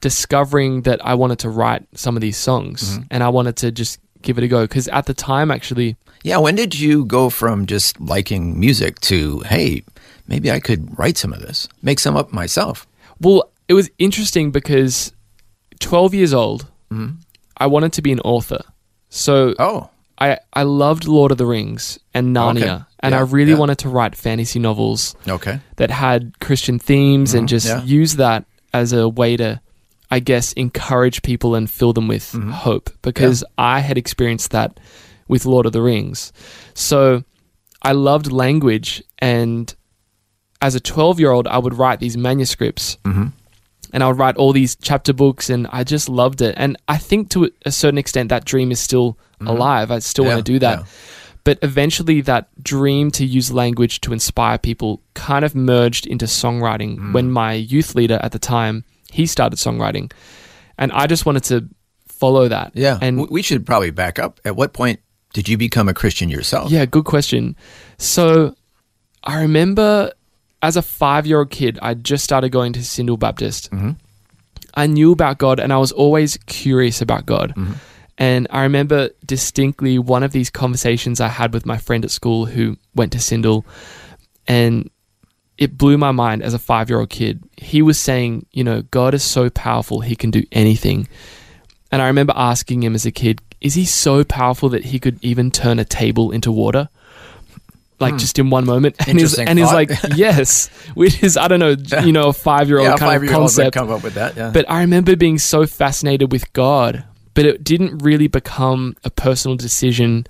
discovering 0.00 0.82
that 0.82 1.04
I 1.04 1.14
wanted 1.14 1.38
to 1.40 1.50
write 1.50 1.86
some 1.94 2.16
of 2.16 2.20
these 2.20 2.36
songs 2.36 2.92
mm-hmm. 2.92 3.02
and 3.10 3.24
I 3.24 3.28
wanted 3.30 3.56
to 3.56 3.72
just 3.72 3.98
give 4.22 4.38
it 4.38 4.44
a 4.44 4.48
go 4.48 4.62
because 4.62 4.88
at 4.88 5.06
the 5.06 5.14
time 5.14 5.50
actually 5.50 5.96
yeah. 6.26 6.38
When 6.38 6.56
did 6.56 6.76
you 6.76 7.04
go 7.04 7.30
from 7.30 7.66
just 7.66 8.00
liking 8.00 8.58
music 8.58 8.98
to, 9.02 9.40
hey, 9.46 9.84
maybe 10.26 10.50
I 10.50 10.58
could 10.58 10.98
write 10.98 11.16
some 11.16 11.32
of 11.32 11.40
this, 11.40 11.68
make 11.82 12.00
some 12.00 12.16
up 12.16 12.32
myself? 12.32 12.84
Well, 13.20 13.52
it 13.68 13.74
was 13.74 13.90
interesting 13.98 14.50
because 14.50 15.12
12 15.80 16.14
years 16.14 16.34
old, 16.34 16.70
mm-hmm. 16.90 17.16
I 17.56 17.66
wanted 17.66 17.92
to 17.94 18.02
be 18.02 18.12
an 18.12 18.20
author. 18.20 18.60
So 19.08 19.54
Oh, 19.58 19.90
I, 20.18 20.38
I 20.52 20.62
loved 20.62 21.06
Lord 21.06 21.32
of 21.32 21.38
the 21.38 21.46
Rings 21.46 21.98
and 22.14 22.34
Narnia. 22.34 22.62
Okay. 22.62 22.84
And 23.00 23.14
I 23.14 23.20
really 23.20 23.52
yeah. 23.52 23.58
wanted 23.58 23.78
to 23.78 23.88
write 23.88 24.16
fantasy 24.16 24.58
novels 24.58 25.14
okay. 25.28 25.60
that 25.76 25.90
had 25.90 26.38
Christian 26.40 26.78
themes 26.78 27.34
and 27.34 27.42
mm-hmm. 27.42 27.48
just 27.48 27.66
yeah. 27.66 27.82
use 27.82 28.16
that 28.16 28.46
as 28.72 28.92
a 28.92 29.08
way 29.08 29.36
to, 29.36 29.60
I 30.10 30.20
guess, 30.20 30.52
encourage 30.54 31.22
people 31.22 31.54
and 31.54 31.70
fill 31.70 31.92
them 31.92 32.08
with 32.08 32.32
mm-hmm. 32.32 32.50
hope 32.50 32.90
because 33.02 33.44
I 33.58 33.80
had 33.80 33.98
experienced 33.98 34.50
that 34.52 34.80
with 35.28 35.44
Lord 35.44 35.66
of 35.66 35.72
the 35.72 35.82
Rings. 35.82 36.32
So 36.74 37.24
I 37.82 37.92
loved 37.92 38.32
language, 38.32 39.02
and 39.18 39.72
as 40.60 40.74
a 40.74 40.80
12 40.80 41.20
year 41.20 41.30
old, 41.30 41.46
I 41.46 41.58
would 41.58 41.74
write 41.74 42.00
these 42.00 42.16
manuscripts. 42.16 42.96
And 43.92 44.02
I 44.02 44.08
would 44.08 44.18
write 44.18 44.36
all 44.36 44.52
these 44.52 44.76
chapter 44.76 45.12
books, 45.12 45.48
and 45.50 45.66
I 45.70 45.84
just 45.84 46.08
loved 46.08 46.40
it. 46.42 46.54
And 46.58 46.76
I 46.88 46.96
think 46.98 47.30
to 47.30 47.50
a 47.64 47.70
certain 47.72 47.98
extent, 47.98 48.28
that 48.30 48.44
dream 48.44 48.70
is 48.72 48.80
still 48.80 49.18
alive. 49.40 49.90
I 49.90 49.98
still 50.00 50.24
Yeah, 50.24 50.34
want 50.34 50.46
to 50.46 50.52
do 50.52 50.58
that. 50.60 50.78
yeah. 50.80 50.84
But 51.44 51.58
eventually, 51.62 52.20
that 52.22 52.48
dream 52.62 53.10
to 53.12 53.24
use 53.24 53.52
language 53.52 54.00
to 54.00 54.12
inspire 54.12 54.58
people 54.58 55.00
kind 55.14 55.44
of 55.44 55.54
merged 55.54 56.06
into 56.06 56.24
songwriting 56.26 56.98
Mm. 56.98 57.12
when 57.12 57.30
my 57.30 57.52
youth 57.52 57.94
leader 57.94 58.18
at 58.22 58.32
the 58.32 58.38
time 58.40 58.84
he 59.12 59.26
started 59.26 59.56
songwriting, 59.58 60.10
and 60.76 60.90
I 60.92 61.06
just 61.06 61.24
wanted 61.24 61.44
to 61.44 61.68
follow 62.08 62.48
that. 62.48 62.72
Yeah. 62.74 62.98
and 63.00 63.28
we 63.30 63.42
should 63.42 63.64
probably 63.64 63.90
back 63.92 64.18
up. 64.18 64.40
At 64.44 64.56
what 64.56 64.72
point 64.72 64.98
did 65.34 65.48
you 65.48 65.56
become 65.56 65.88
a 65.88 65.94
Christian 65.94 66.28
yourself? 66.30 66.70
yeah, 66.72 66.84
good 66.86 67.04
question. 67.04 67.54
So 67.98 68.54
I 69.22 69.40
remember 69.42 70.12
as 70.66 70.76
a 70.76 70.82
five 70.82 71.26
year 71.26 71.38
old 71.38 71.50
kid, 71.50 71.78
I 71.80 71.94
just 71.94 72.24
started 72.24 72.50
going 72.50 72.72
to 72.72 72.80
Syndal 72.80 73.18
Baptist. 73.18 73.70
Mm-hmm. 73.70 73.92
I 74.74 74.88
knew 74.88 75.12
about 75.12 75.38
God 75.38 75.60
and 75.60 75.72
I 75.72 75.78
was 75.78 75.92
always 75.92 76.38
curious 76.46 77.00
about 77.00 77.24
God. 77.24 77.54
Mm-hmm. 77.56 77.74
And 78.18 78.48
I 78.50 78.62
remember 78.62 79.10
distinctly 79.24 80.00
one 80.00 80.24
of 80.24 80.32
these 80.32 80.50
conversations 80.50 81.20
I 81.20 81.28
had 81.28 81.54
with 81.54 81.66
my 81.66 81.78
friend 81.78 82.04
at 82.04 82.10
school 82.10 82.46
who 82.46 82.76
went 82.96 83.12
to 83.12 83.18
Syndal, 83.18 83.64
and 84.48 84.90
it 85.56 85.78
blew 85.78 85.98
my 85.98 86.10
mind 86.10 86.42
as 86.42 86.52
a 86.52 86.58
five 86.58 86.90
year 86.90 86.98
old 86.98 87.10
kid. 87.10 87.44
He 87.56 87.80
was 87.80 87.98
saying, 87.98 88.46
you 88.52 88.64
know, 88.64 88.82
God 88.82 89.14
is 89.14 89.22
so 89.22 89.50
powerful, 89.50 90.00
he 90.00 90.16
can 90.16 90.32
do 90.32 90.42
anything. 90.50 91.08
And 91.92 92.02
I 92.02 92.08
remember 92.08 92.32
asking 92.34 92.82
him 92.82 92.94
as 92.96 93.06
a 93.06 93.12
kid, 93.12 93.40
is 93.60 93.74
he 93.74 93.84
so 93.84 94.24
powerful 94.24 94.68
that 94.70 94.86
he 94.86 94.98
could 94.98 95.22
even 95.22 95.52
turn 95.52 95.78
a 95.78 95.84
table 95.84 96.32
into 96.32 96.50
water? 96.50 96.88
Like 97.98 98.18
just 98.18 98.38
in 98.38 98.50
one 98.50 98.66
moment. 98.66 98.96
And 99.08 99.18
he's, 99.18 99.36
Hmm. 99.36 99.44
And 99.48 99.58
thought. 99.58 99.72
like, 99.72 99.90
yes, 100.16 100.68
which 100.94 101.22
is, 101.22 101.36
I 101.38 101.48
don't 101.48 101.60
know, 101.60 101.76
you 102.04 102.12
know, 102.12 102.28
a 102.28 102.32
five 102.32 102.68
year 102.68 102.78
old 102.78 102.84
Yeah, 102.88 102.96
kind 102.96 103.10
five 103.10 103.22
of 103.22 103.24
year 103.24 103.32
old 103.34 103.42
would 103.44 103.48
concept. 103.56 103.74
come 103.74 103.90
up 103.90 104.02
with 104.02 104.14
that. 104.14 104.36
Yeah. 104.36 104.50
But 104.50 104.68
I 104.70 104.80
remember 104.80 105.16
being 105.16 105.38
so 105.38 105.66
fascinated 105.66 106.30
with 106.30 106.52
God, 106.52 107.04
but 107.34 107.46
it 107.46 107.64
didn't 107.64 107.98
really 107.98 108.28
become 108.28 108.96
a 109.04 109.08
personal 109.10 109.56
decision 109.56 110.26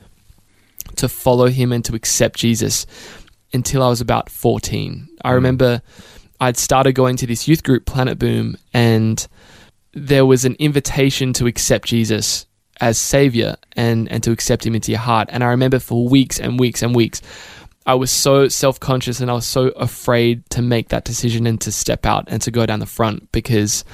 to 0.96 1.08
follow 1.08 1.48
him 1.48 1.72
and 1.72 1.84
to 1.86 1.94
accept 1.96 2.38
Jesus 2.38 2.86
until 3.52 3.82
I 3.82 3.88
was 3.88 4.00
about 4.00 4.30
14. 4.30 5.08
I 5.24 5.32
remember 5.32 5.82
I'd 6.40 6.56
started 6.56 6.92
going 6.92 7.16
to 7.16 7.26
this 7.26 7.48
youth 7.48 7.64
group, 7.64 7.84
Planet 7.84 8.18
Boom, 8.18 8.56
and 8.72 9.26
there 9.92 10.24
was 10.24 10.44
an 10.44 10.54
invitation 10.60 11.32
to 11.34 11.46
accept 11.46 11.88
Jesus 11.88 12.45
as 12.80 12.98
Savior 12.98 13.56
and, 13.74 14.10
and 14.10 14.22
to 14.22 14.30
accept 14.30 14.66
Him 14.66 14.74
into 14.74 14.92
your 14.92 15.00
heart. 15.00 15.28
And 15.32 15.42
I 15.42 15.48
remember 15.48 15.78
for 15.78 16.08
weeks 16.08 16.38
and 16.38 16.58
weeks 16.58 16.82
and 16.82 16.94
weeks, 16.94 17.22
I 17.86 17.94
was 17.94 18.10
so 18.10 18.48
self 18.48 18.80
conscious 18.80 19.20
and 19.20 19.30
I 19.30 19.34
was 19.34 19.46
so 19.46 19.68
afraid 19.68 20.48
to 20.50 20.62
make 20.62 20.88
that 20.88 21.04
decision 21.04 21.46
and 21.46 21.60
to 21.62 21.72
step 21.72 22.04
out 22.04 22.24
and 22.26 22.42
to 22.42 22.50
go 22.50 22.66
down 22.66 22.80
the 22.80 22.86
front 22.86 23.30
because 23.32 23.84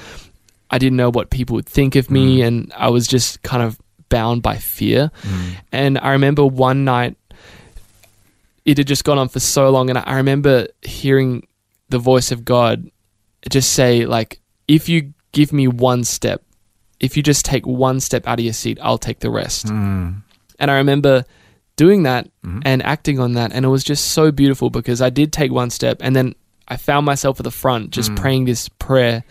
I 0.71 0.79
didn't 0.79 0.97
know 0.97 1.11
what 1.11 1.29
people 1.29 1.55
would 1.55 1.67
think 1.67 1.95
of 1.95 2.09
me 2.09 2.39
mm. 2.39 2.47
and 2.47 2.73
I 2.75 2.89
was 2.89 3.07
just 3.07 3.43
kind 3.43 3.61
of 3.61 3.79
bound 4.09 4.41
by 4.41 4.57
fear. 4.57 5.11
Mm. 5.21 5.51
And 5.71 5.99
I 5.99 6.11
remember 6.11 6.45
one 6.45 6.83
night, 6.83 7.15
it 8.65 8.77
had 8.77 8.87
just 8.87 9.03
gone 9.03 9.17
on 9.17 9.27
for 9.27 9.39
so 9.39 9.69
long, 9.69 9.89
and 9.89 9.99
I 9.99 10.15
remember 10.15 10.67
hearing 10.81 11.47
the 11.89 11.99
voice 11.99 12.31
of 12.31 12.45
God 12.45 12.89
just 13.49 13.73
say, 13.73 14.05
like, 14.05 14.39
if 14.67 14.87
you 14.87 15.13
give 15.33 15.51
me 15.51 15.67
one 15.67 16.03
step, 16.03 16.41
if 17.03 17.17
you 17.17 17.21
just 17.21 17.43
take 17.43 17.67
one 17.67 17.99
step 17.99 18.25
out 18.25 18.39
of 18.39 18.45
your 18.45 18.53
seat, 18.53 18.79
I'll 18.81 18.97
take 18.97 19.19
the 19.19 19.29
rest. 19.29 19.67
Hmm. 19.67 20.11
And 20.57 20.71
I 20.71 20.77
remember 20.77 21.25
doing 21.75 22.03
that 22.03 22.29
mm-hmm. 22.45 22.61
and 22.63 22.81
acting 22.81 23.19
on 23.19 23.33
that, 23.33 23.51
and 23.51 23.65
it 23.65 23.67
was 23.67 23.83
just 23.83 24.13
so 24.13 24.31
beautiful 24.31 24.69
because 24.69 25.01
I 25.01 25.09
did 25.09 25.33
take 25.33 25.51
one 25.51 25.69
step, 25.69 25.97
and 25.99 26.15
then 26.15 26.33
I 26.69 26.77
found 26.77 27.05
myself 27.05 27.41
at 27.41 27.43
the 27.43 27.51
front 27.51 27.91
just 27.91 28.11
mm. 28.11 28.15
praying 28.15 28.45
this 28.45 28.69
prayer 28.69 29.25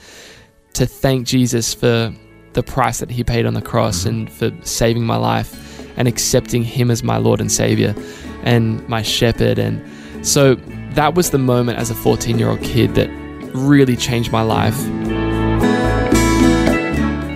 to 0.74 0.84
thank 0.84 1.26
Jesus 1.26 1.72
for 1.72 2.14
the 2.52 2.62
price 2.62 2.98
that 2.98 3.10
he 3.10 3.24
paid 3.24 3.46
on 3.46 3.54
the 3.54 3.62
cross 3.62 4.00
mm-hmm. 4.00 4.08
and 4.08 4.32
for 4.32 4.52
saving 4.66 5.06
my 5.06 5.16
life 5.16 5.88
and 5.96 6.06
accepting 6.06 6.62
him 6.62 6.90
as 6.90 7.02
my 7.02 7.16
Lord 7.16 7.40
and 7.40 7.50
Savior 7.50 7.94
and 8.42 8.86
my 8.86 9.00
shepherd. 9.00 9.58
And 9.58 9.82
so 10.26 10.56
that 10.94 11.14
was 11.14 11.30
the 11.30 11.38
moment 11.38 11.78
as 11.78 11.90
a 11.90 11.94
14 11.94 12.38
year 12.38 12.50
old 12.50 12.60
kid 12.60 12.94
that 12.96 13.08
really 13.54 13.96
changed 13.96 14.30
my 14.30 14.42
life. 14.42 14.76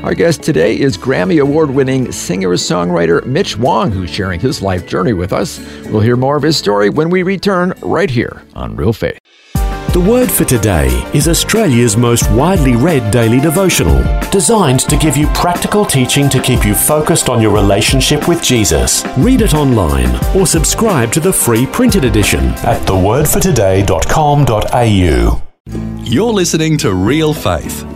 Our 0.07 0.15
guest 0.15 0.43
today 0.45 0.79
is 0.79 0.97
Grammy 0.97 1.43
Award 1.43 1.69
winning 1.69 2.13
singer 2.13 2.51
songwriter 2.51 3.27
Mitch 3.27 3.57
Wong, 3.57 3.91
who's 3.91 4.09
sharing 4.09 4.39
his 4.39 4.63
life 4.63 4.87
journey 4.87 5.13
with 5.13 5.33
us. 5.33 5.59
We'll 5.87 6.01
hear 6.01 6.15
more 6.15 6.37
of 6.37 6.45
his 6.45 6.57
story 6.57 6.91
when 6.91 7.11
we 7.11 7.25
return 7.25 7.75
right 7.83 8.09
here 8.09 8.45
on 8.55 8.77
Real 8.77 8.93
Faith. 8.93 9.19
The 9.55 10.07
word 10.09 10.31
for 10.31 10.45
today 10.45 10.91
is 11.13 11.27
Australia's 11.27 11.97
most 11.97 12.31
widely 12.31 12.77
read 12.77 13.11
daily 13.11 13.41
devotional, 13.41 14.01
designed 14.31 14.79
to 14.89 14.97
give 14.97 15.17
you 15.17 15.27
practical 15.35 15.85
teaching 15.85 16.29
to 16.29 16.41
keep 16.41 16.65
you 16.65 16.77
focused 16.77 17.29
on 17.29 17.43
your 17.43 17.53
relationship 17.53 18.29
with 18.29 18.41
Jesus. 18.41 19.05
Read 19.19 19.41
it 19.41 19.55
online 19.55 20.15
or 20.37 20.47
subscribe 20.47 21.11
to 21.15 21.19
the 21.19 21.33
free 21.33 21.67
printed 21.67 22.05
edition 22.05 22.45
at 22.63 22.81
thewordfortoday.com.au. 22.83 25.43
You're 26.05 26.33
listening 26.33 26.79
to 26.79 26.95
Real 26.95 27.35
Faith 27.35 27.96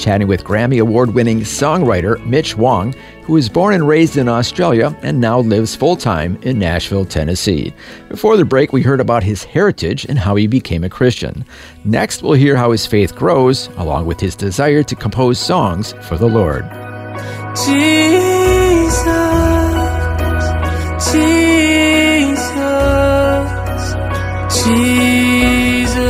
chatting 0.00 0.26
with 0.26 0.44
Grammy 0.44 0.80
Award 0.80 1.14
winning 1.14 1.40
songwriter 1.40 2.24
Mitch 2.24 2.56
Wong, 2.56 2.94
who 3.22 3.34
was 3.34 3.50
born 3.50 3.74
and 3.74 3.86
raised 3.86 4.16
in 4.16 4.28
Australia 4.28 4.98
and 5.02 5.20
now 5.20 5.40
lives 5.40 5.76
full 5.76 5.94
time 5.94 6.38
in 6.42 6.58
Nashville, 6.58 7.04
Tennessee. 7.04 7.74
Before 8.08 8.38
the 8.38 8.44
break, 8.44 8.72
we 8.72 8.82
heard 8.82 9.00
about 9.00 9.22
his 9.22 9.44
heritage 9.44 10.06
and 10.06 10.18
how 10.18 10.34
he 10.36 10.46
became 10.46 10.82
a 10.84 10.88
Christian. 10.88 11.44
Next, 11.84 12.22
we'll 12.22 12.32
hear 12.32 12.56
how 12.56 12.72
his 12.72 12.86
faith 12.86 13.14
grows, 13.14 13.68
along 13.76 14.06
with 14.06 14.18
his 14.18 14.34
desire 14.34 14.82
to 14.82 14.96
compose 14.96 15.38
songs 15.38 15.92
for 16.00 16.16
the 16.16 16.26
Lord. 16.26 16.64
Jesus, 17.54 19.04
Jesus, 21.12 22.50
Jesus. 24.64 26.00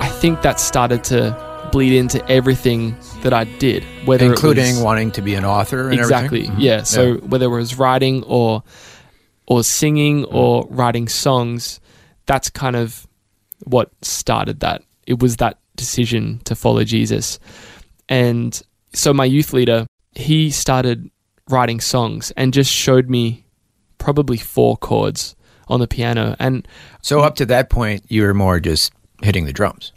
I 0.00 0.10
think 0.20 0.40
that 0.42 0.58
started 0.58 1.04
to 1.04 1.49
bleed 1.72 1.96
into 1.96 2.26
everything 2.30 2.96
that 3.22 3.32
I 3.32 3.44
did, 3.44 3.84
whether 4.04 4.26
Including 4.26 4.76
was- 4.76 4.84
wanting 4.84 5.10
to 5.12 5.22
be 5.22 5.34
an 5.34 5.44
author 5.44 5.88
and 5.90 5.98
exactly 5.98 6.40
everything? 6.44 6.56
Mhm. 6.56 6.62
yeah 6.62 6.82
so 6.82 7.14
whether 7.16 7.46
it 7.46 7.56
was 7.56 7.78
writing 7.78 8.22
or 8.24 8.62
or 9.46 9.62
singing 9.64 10.24
or 10.26 10.66
writing 10.70 11.08
songs 11.08 11.80
that's 12.26 12.50
kind 12.50 12.76
of 12.76 13.06
what 13.64 13.90
started 14.02 14.60
that 14.60 14.82
it 15.06 15.18
was 15.20 15.36
that 15.36 15.58
decision 15.76 16.40
to 16.44 16.54
follow 16.54 16.84
jesus 16.84 17.38
and 18.08 18.62
so 18.92 19.12
my 19.12 19.24
youth 19.24 19.52
leader 19.52 19.86
he 20.14 20.50
started 20.50 21.10
writing 21.48 21.80
songs 21.80 22.32
and 22.36 22.52
just 22.54 22.70
showed 22.72 23.08
me 23.10 23.44
probably 23.98 24.36
four 24.36 24.76
chords 24.76 25.34
on 25.68 25.80
the 25.80 25.86
piano 25.88 26.34
and 26.38 26.66
So, 27.02 27.20
up 27.20 27.36
to 27.36 27.46
that 27.46 27.70
point, 27.70 28.04
you 28.08 28.22
were 28.22 28.34
more 28.34 28.58
just 28.60 28.92
hitting 29.22 29.44
the 29.46 29.52
drums. 29.52 29.92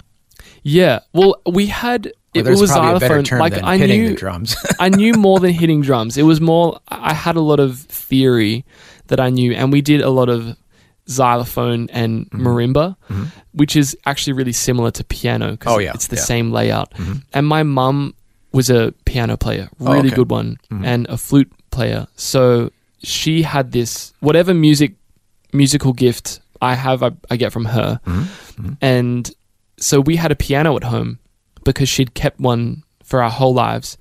Yeah 0.63 0.99
well 1.13 1.35
we 1.45 1.67
had 1.67 2.11
it 2.33 2.45
was 2.45 2.71
probably 2.71 2.97
a 2.97 2.99
better 2.99 3.23
xylophone 3.23 3.39
like 3.39 3.53
than 3.53 3.63
i 3.65 3.77
hitting 3.77 4.01
knew 4.01 4.09
the 4.09 4.15
drums. 4.15 4.55
I 4.79 4.89
knew 4.89 5.13
more 5.13 5.39
than 5.39 5.51
hitting 5.53 5.81
drums. 5.89 6.17
It 6.17 6.23
was 6.23 6.41
more, 6.41 6.79
I 6.87 7.13
had 7.13 7.35
a 7.35 7.41
lot 7.41 7.59
of 7.59 7.79
theory 7.79 8.65
that 9.07 9.19
I 9.19 9.29
knew, 9.29 9.53
and 9.53 9.71
we 9.71 9.81
did 9.81 10.01
a 10.01 10.09
lot 10.09 10.29
of 10.29 10.55
xylophone 11.07 11.89
and 11.91 12.29
Mm-hmm. 12.31 12.47
marimba, 12.47 12.95
which 13.53 13.75
is 13.75 13.95
actually 14.05 14.33
really 14.33 14.51
similar 14.53 14.89
to 14.91 15.03
piano 15.03 15.51
because 15.51 15.73
Oh, 15.75 15.79
yeah, 15.79 15.91
it's 15.93 16.07
the 16.07 16.15
yeah. 16.15 16.21
Mm-hmm. 16.21 16.25
same 16.25 16.51
layout. 16.51 16.93
And 17.33 17.45
my 17.47 17.63
mum 17.63 18.15
was 18.51 18.69
a 18.69 18.93
piano 19.05 19.37
player, 19.37 19.69
Oh, 19.79 19.93
really 19.93 20.07
okay. 20.07 20.15
good 20.15 20.31
one, 20.31 20.57
and 20.71 21.05
a 21.07 21.17
flute 21.17 21.51
player. 21.71 22.07
So 22.15 22.71
she 23.03 23.43
had 23.43 23.71
this, 23.73 24.13
whatever 24.21 24.53
music, 24.53 24.93
musical 25.51 25.93
gift 25.93 26.39
I 26.61 26.73
have, 26.75 27.03
I, 27.03 27.11
I 27.29 27.35
get 27.35 27.51
from 27.51 27.65
her. 27.65 27.99
Mm-hmm. 28.07 28.73
And 28.81 29.29
so 29.83 29.99
we 29.99 30.15
had 30.15 30.31
a 30.31 30.35
piano 30.35 30.75
at 30.75 30.83
home 30.85 31.19
because 31.63 31.89
she'd 31.89 32.13
kept 32.13 32.39
one 32.39 32.83
for 33.03 33.21
our 33.21 33.29
whole 33.29 33.53
lives. 33.53 33.97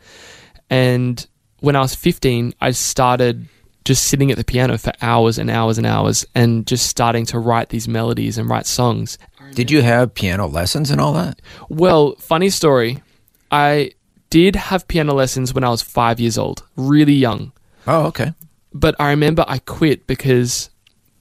And 0.70 1.26
when 1.60 1.76
I 1.76 1.80
was 1.80 1.94
15, 1.94 2.54
I 2.60 2.70
started 2.70 3.46
just 3.84 4.06
sitting 4.06 4.30
at 4.30 4.36
the 4.36 4.44
piano 4.44 4.78
for 4.78 4.92
hours 5.02 5.38
and 5.38 5.50
hours 5.50 5.78
and 5.78 5.86
hours 5.86 6.24
and 6.34 6.66
just 6.66 6.86
starting 6.86 7.26
to 7.26 7.38
write 7.38 7.70
these 7.70 7.88
melodies 7.88 8.38
and 8.38 8.48
write 8.48 8.66
songs. 8.66 9.18
Did 9.54 9.70
you 9.70 9.82
have 9.82 10.14
piano 10.14 10.46
lessons 10.46 10.90
and 10.90 11.00
all 11.00 11.12
that? 11.14 11.42
Well, 11.68 12.14
funny 12.16 12.48
story. 12.48 13.02
I 13.50 13.92
did 14.30 14.56
have 14.56 14.88
piano 14.88 15.12
lessons 15.14 15.52
when 15.52 15.64
I 15.64 15.68
was 15.68 15.82
five 15.82 16.20
years 16.20 16.38
old, 16.38 16.66
really 16.76 17.12
young. 17.12 17.52
Oh, 17.86 18.06
okay. 18.06 18.32
But 18.72 18.94
I 18.98 19.10
remember 19.10 19.44
I 19.46 19.58
quit 19.58 20.06
because 20.06 20.70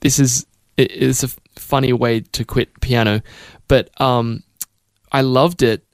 this 0.00 0.18
is 0.18 0.46
it 0.76 0.90
is 0.92 1.22
a 1.22 1.28
funny 1.58 1.92
way 1.92 2.20
to 2.20 2.44
quit 2.44 2.80
piano. 2.80 3.20
But 3.68 3.90
um, 4.00 4.42
I 5.12 5.20
loved 5.20 5.62
it. 5.62 5.84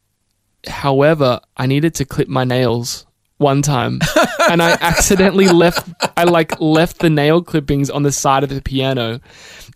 However, 0.67 1.41
I 1.57 1.67
needed 1.67 1.95
to 1.97 2.05
clip 2.05 2.29
my 2.29 2.45
nails 2.45 3.07
one 3.39 3.63
time, 3.63 4.01
and 4.51 4.63
I 4.63 4.77
accidentally 4.81 5.49
left. 5.49 5.89
I 6.17 6.25
like 6.25 6.61
left 6.61 6.99
the 6.99 7.11
nail 7.11 7.43
clippings 7.43 7.91
on 7.91 8.03
the 8.03 8.13
side 8.13 8.43
of 8.43 8.51
the 8.51 8.63
piano, 8.63 9.21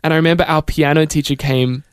and 0.03 0.13
I 0.13 0.17
remember 0.17 0.45
our 0.45 0.63
piano 0.63 1.07
teacher 1.07 1.37
came, 1.37 1.85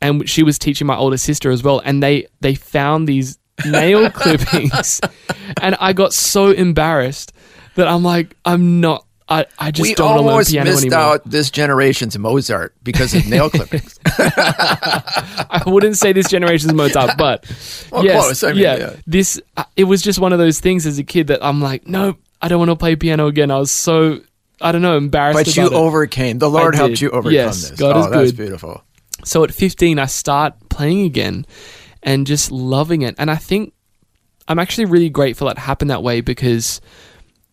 and 0.00 0.28
she 0.28 0.42
was 0.42 0.58
teaching 0.58 0.86
my 0.86 0.96
older 0.96 1.16
sister 1.16 1.50
as 1.50 1.62
well, 1.62 1.80
and 1.84 2.02
they 2.02 2.26
they 2.40 2.54
found 2.54 3.08
these 3.08 3.38
nail 3.66 4.10
clippings, 4.12 5.00
and 5.60 5.76
I 5.80 5.92
got 5.92 6.12
so 6.12 6.50
embarrassed 6.50 7.32
that 7.76 7.88
I'm 7.88 8.02
like, 8.02 8.36
I'm 8.44 8.80
not. 8.80 9.05
I, 9.28 9.46
I 9.58 9.70
just 9.72 9.88
we 9.88 9.94
don't 9.94 10.06
want 10.06 10.18
to 10.18 10.22
learn 10.22 10.30
almost 10.32 10.54
missed 10.54 10.82
anymore. 10.86 10.98
out 10.98 11.28
this 11.28 11.50
generation's 11.50 12.16
Mozart 12.16 12.74
because 12.84 13.12
of 13.12 13.26
nail 13.26 13.50
clippings. 13.50 13.98
I 14.06 15.62
wouldn't 15.66 15.96
say 15.96 16.12
this 16.12 16.28
generation's 16.28 16.72
Mozart, 16.74 17.18
but 17.18 17.44
Well, 17.90 18.04
yes, 18.04 18.44
I 18.44 18.52
mean, 18.52 18.62
yeah, 18.62 18.76
yeah. 18.76 18.96
This 19.06 19.40
uh, 19.56 19.64
it 19.76 19.84
was 19.84 20.02
just 20.02 20.18
one 20.20 20.32
of 20.32 20.38
those 20.38 20.60
things 20.60 20.86
as 20.86 20.98
a 20.98 21.04
kid 21.04 21.26
that 21.28 21.44
I'm 21.44 21.60
like, 21.60 21.88
no, 21.88 22.16
I 22.40 22.48
don't 22.48 22.58
want 22.58 22.70
to 22.70 22.76
play 22.76 22.94
piano 22.94 23.26
again. 23.26 23.50
I 23.50 23.58
was 23.58 23.70
so 23.72 24.20
I 24.60 24.70
don't 24.72 24.82
know 24.82 24.96
embarrassed. 24.96 25.44
but 25.44 25.56
you 25.56 25.66
it. 25.66 25.72
overcame. 25.72 26.38
The 26.38 26.48
Lord 26.48 26.74
helped 26.76 27.00
you 27.00 27.10
overcome 27.10 27.32
Yes, 27.32 27.70
this. 27.70 27.78
God 27.80 27.96
oh, 27.96 28.00
is 28.00 28.10
that's 28.10 28.30
good. 28.32 28.36
beautiful. 28.36 28.82
So 29.24 29.42
at 29.42 29.52
15, 29.52 29.98
I 29.98 30.06
start 30.06 30.54
playing 30.68 31.00
again 31.02 31.46
and 32.02 32.26
just 32.26 32.52
loving 32.52 33.02
it. 33.02 33.16
And 33.18 33.28
I 33.30 33.36
think 33.36 33.72
I'm 34.46 34.58
actually 34.60 34.84
really 34.84 35.10
grateful 35.10 35.48
it 35.48 35.58
happened 35.58 35.90
that 35.90 36.02
way 36.02 36.20
because 36.20 36.80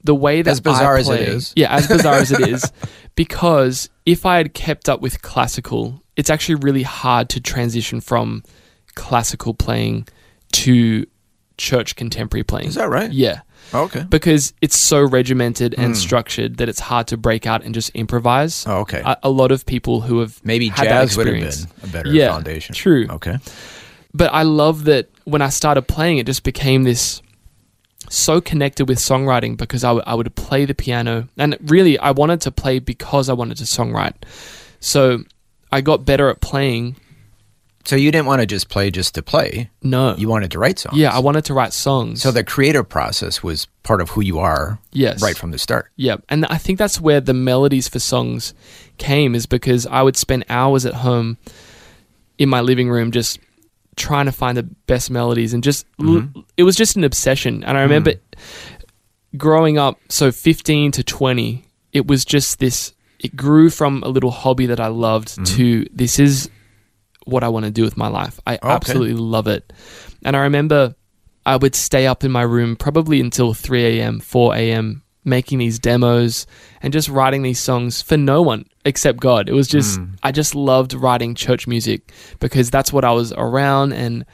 the 0.04 0.16
way 0.16 0.42
that 0.42 0.52
As 0.52 0.60
bizarre 0.60 0.98
I 0.98 1.00
as 1.00 1.10
it 1.10 1.12
play- 1.18 1.26
is. 1.26 1.54
yeah, 1.56 1.74
as 1.74 1.88
bizarre 1.88 2.16
as 2.16 2.32
it 2.32 2.48
is, 2.48 2.72
because 3.16 3.90
if 4.06 4.26
I 4.26 4.38
had 4.38 4.54
kept 4.54 4.90
up 4.90 5.02
with 5.02 5.22
classical, 5.22 6.02
it's 6.16 6.30
actually 6.30 6.56
really 6.56 6.84
hard 6.84 7.30
to 7.30 7.40
transition 7.40 8.02
from 8.02 8.44
classical 8.96 9.54
playing 9.54 10.08
to 10.54 11.06
church 11.58 11.96
contemporary 11.96 12.44
playing. 12.44 12.68
Is 12.68 12.76
that 12.76 12.90
right? 12.90 13.12
Yeah 13.12 13.42
Oh, 13.74 13.84
okay. 13.84 14.04
because 14.08 14.54
it's 14.62 14.78
so 14.78 15.02
regimented 15.02 15.74
and 15.78 15.88
hmm. 15.88 15.94
structured 15.94 16.58
that 16.58 16.68
it's 16.68 16.80
hard 16.80 17.08
to 17.08 17.18
break 17.18 17.48
out 17.48 17.64
and 17.64 17.74
just 17.74 17.90
improvise. 17.92 18.66
Oh, 18.68 18.80
okay. 18.80 19.02
A, 19.06 19.18
a 19.24 19.30
lot 19.30 19.52
of 19.52 19.66
people 19.66 20.02
who 20.02 20.20
have 20.20 20.40
Maybe 20.44 20.70
jazz 20.70 21.16
would 21.16 21.28
have 21.28 21.36
been 21.40 21.68
a 21.84 21.88
better 21.88 22.10
Yeah, 22.10 22.32
foundation. 22.32 22.76
true. 22.76 23.08
Okay. 23.10 23.38
But 24.14 24.32
I 24.34 24.44
love 24.44 24.84
that 24.86 25.10
when 25.24 25.42
I 25.42 25.50
started 25.50 25.84
playing, 25.84 26.18
it 26.18 26.26
just 26.26 26.44
became 26.44 26.84
this 26.84 27.22
so 28.14 28.40
connected 28.42 28.88
with 28.88 28.98
songwriting 29.00 29.58
because 29.58 29.84
I, 29.84 29.90
w- 29.90 30.04
I 30.06 30.14
would 30.16 30.34
play 30.36 30.66
the 30.66 30.76
piano 30.76 31.28
and 31.38 31.58
really 31.62 31.98
I 32.00 32.12
wanted 32.12 32.42
to 32.42 32.52
play 32.52 32.80
because 32.80 33.30
I 33.30 33.34
wanted 33.34 33.58
to 33.58 33.64
songwrite. 33.64 34.16
So 34.80 35.24
I 35.72 35.82
got 35.82 36.06
better 36.06 36.30
at 36.30 36.42
playing. 36.42 36.96
So 37.86 37.98
you 37.98 38.12
didn't 38.12 38.28
want 38.28 38.40
to 38.40 38.46
just 38.46 38.70
play 38.70 38.92
just 38.92 39.16
to 39.16 39.22
play. 39.22 39.70
No, 39.82 40.16
You 40.16 40.30
wanted 40.30 40.52
to 40.52 40.60
write 40.60 40.80
songs. 40.80 40.96
yeah, 40.98 41.14
I 41.14 41.20
wanted 41.20 41.44
to 41.46 41.54
write 41.54 41.74
songs. 41.74 42.22
So 42.22 42.32
the 42.32 42.44
creative 42.44 42.88
process 42.88 43.44
was 43.44 43.68
part 43.84 44.00
of 44.00 44.12
who 44.12 44.22
you 44.22 44.40
are 44.40 44.80
yes, 44.94 45.22
right 45.22 45.36
from 45.36 45.52
the 45.52 45.58
start. 45.58 45.92
Yeah, 45.98 46.16
and 46.30 46.46
I 46.46 46.58
think 46.58 46.80
that's 46.80 47.02
where 47.02 47.20
the 47.20 47.34
melodies 47.34 47.90
for 47.90 48.00
songs 48.00 48.54
came 48.98 49.36
is 49.36 49.46
because 49.46 49.86
I 49.88 50.02
would 50.02 50.16
spend 50.16 50.46
hours 50.48 50.86
at 50.86 50.94
home 50.94 51.38
in 52.38 52.48
my 52.48 52.62
living 52.62 52.90
room 52.90 53.12
just 53.12 53.38
trying 53.96 54.26
to 54.26 54.32
find 54.32 54.58
the 54.58 54.64
best 54.64 55.12
melodies 55.12 55.54
and 55.54 55.64
just 55.64 55.86
l- 56.00 56.08
mm-hmm. 56.08 56.40
it 56.58 56.64
was 56.64 56.76
just 56.76 56.96
an 56.96 57.04
obsession. 57.04 57.64
And 57.64 57.78
I 57.78 57.82
remember 57.82 58.12
mm. 58.12 58.18
growing 59.38 59.78
up 59.78 60.00
so 60.10 60.32
15 60.32 60.92
to 60.94 61.04
20, 61.04 61.66
it 61.92 62.08
was 62.08 62.26
just 62.26 62.60
this 62.60 62.94
it 63.20 63.36
grew 63.36 63.70
from 63.70 64.04
a 64.04 64.10
little 64.10 64.32
hobby 64.32 64.66
that 64.68 64.80
I 64.80 64.88
loved 64.88 65.30
mm-hmm. 65.30 65.44
to 65.58 65.88
this 65.94 66.20
is 66.20 66.50
what 67.26 67.44
I 67.44 67.48
want 67.48 67.66
to 67.66 67.72
do 67.72 67.84
with 67.84 67.96
my 67.96 68.08
life. 68.08 68.40
I 68.46 68.56
Okay. 68.56 68.68
absolutely 68.68 69.16
love 69.16 69.48
it. 69.48 69.72
And 70.26 70.36
I 70.36 70.42
remember 70.42 70.96
I 71.46 71.56
would 71.56 71.76
stay 71.76 72.08
up 72.08 72.24
in 72.24 72.32
my 72.32 72.42
room 72.42 72.76
probably 72.76 73.20
until 73.20 73.54
3 73.54 74.00
a.m., 74.00 74.20
4 74.20 74.56
a.m., 74.56 75.04
making 75.26 75.60
these 75.60 75.80
demos 75.80 76.46
and 76.82 76.92
just 76.92 77.08
writing 77.08 77.44
these 77.44 77.60
songs 77.60 78.02
for 78.02 78.18
no 78.18 78.42
one 78.42 78.66
except 78.86 79.20
God. 79.20 79.50
It 79.50 79.54
was 79.54 79.68
just, 79.68 79.98
hmm. 79.98 80.16
I 80.24 80.32
just 80.32 80.56
loved 80.56 80.94
writing 80.94 81.36
church 81.36 81.68
music 81.68 82.12
because 82.40 82.70
that's 82.70 82.92
what 82.92 83.06
I 83.06 83.12
was 83.12 83.32
around. 83.34 83.94
And 83.94 84.26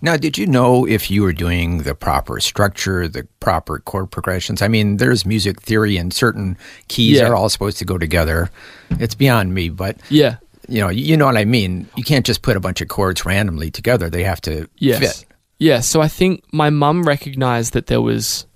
Now, 0.00 0.16
did 0.16 0.38
you 0.38 0.46
know 0.46 0.86
if 0.86 1.10
you 1.10 1.22
were 1.22 1.32
doing 1.32 1.78
the 1.78 1.94
proper 1.94 2.38
structure, 2.38 3.08
the 3.08 3.26
proper 3.40 3.80
chord 3.80 4.10
progressions? 4.10 4.62
I 4.62 4.68
mean, 4.68 4.98
there's 4.98 5.26
music 5.26 5.60
theory 5.60 5.96
and 5.96 6.12
certain 6.14 6.56
keys 6.86 7.18
Yeah. 7.18 7.28
are 7.28 7.34
all 7.34 7.48
supposed 7.48 7.78
to 7.78 7.84
go 7.84 7.98
together. 7.98 8.50
It's 8.90 9.16
beyond 9.16 9.52
me, 9.54 9.68
but 9.68 9.96
yeah, 10.08 10.36
you 10.68 10.80
know, 10.80 10.88
you 10.90 11.16
know 11.16 11.26
what 11.26 11.36
I 11.36 11.44
mean. 11.44 11.88
You 11.96 12.04
can't 12.04 12.24
just 12.24 12.42
put 12.42 12.56
a 12.56 12.60
bunch 12.60 12.80
of 12.80 12.88
chords 12.88 13.24
randomly 13.24 13.70
together. 13.70 14.08
They 14.08 14.22
have 14.22 14.40
to 14.42 14.68
yes. 14.76 14.98
fit. 15.00 15.26
Yeah. 15.58 15.80
So 15.80 16.00
I 16.00 16.06
think 16.08 16.44
my 16.52 16.70
mum 16.70 17.02
recognized 17.02 17.72
that 17.72 17.88
there 17.88 18.00
was, 18.00 18.46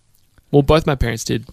well, 0.53 0.63
both 0.63 0.87
my 0.87 0.95
parents 0.95 1.25
did, 1.25 1.49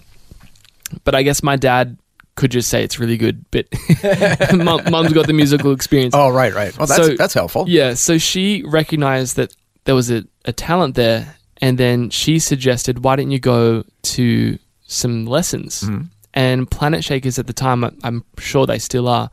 but 1.03 1.15
I 1.15 1.23
guess 1.23 1.41
my 1.41 1.55
dad 1.55 1.97
could 2.39 2.51
just 2.51 2.69
say 2.69 2.83
it's 2.83 2.99
really 2.99 3.17
good, 3.17 3.43
but 3.51 3.67
mum, 4.55 4.81
mum's 4.89 5.11
got 5.13 5.27
the 5.27 5.33
musical 5.33 5.73
experience. 5.73 6.15
Oh, 6.15 6.29
right, 6.29 6.53
right. 6.53 6.75
Well, 6.77 6.87
that's 6.87 7.05
So- 7.05 7.15
that's 7.15 7.33
helpful. 7.33 7.65
Yeah, 7.67 7.93
so 7.95 8.17
she 8.17 8.63
recognized 8.65 9.35
that 9.35 9.53
there 9.83 9.93
was 9.95 10.09
a, 10.09 10.23
a 10.45 10.53
talent 10.53 10.95
there, 10.95 11.35
and 11.61 11.77
then 11.77 12.09
she 12.09 12.39
suggested, 12.39 13.03
why 13.03 13.17
don't 13.17 13.29
you 13.31 13.39
go 13.39 13.83
to 14.15 14.57
some 14.87 15.25
lessons? 15.25 15.81
Mm-hmm. 15.83 16.03
And 16.33 16.71
Planet 16.71 17.03
Shakers 17.03 17.37
at 17.39 17.47
the 17.47 17.53
time, 17.53 17.83
I'm 18.03 18.23
sure 18.37 18.65
they 18.65 18.79
still 18.79 19.07
are, 19.09 19.29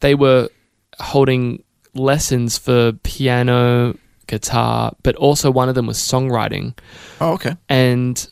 they 0.00 0.14
were 0.14 0.48
holding 1.00 1.62
lessons 1.94 2.56
for 2.56 2.92
piano, 3.02 3.94
guitar, 4.26 4.94
but 5.02 5.14
also 5.16 5.50
one 5.50 5.68
of 5.68 5.74
them 5.74 5.86
was 5.86 5.98
songwriting. 5.98 6.78
Oh, 7.20 7.32
okay. 7.34 7.56
And 7.68 8.26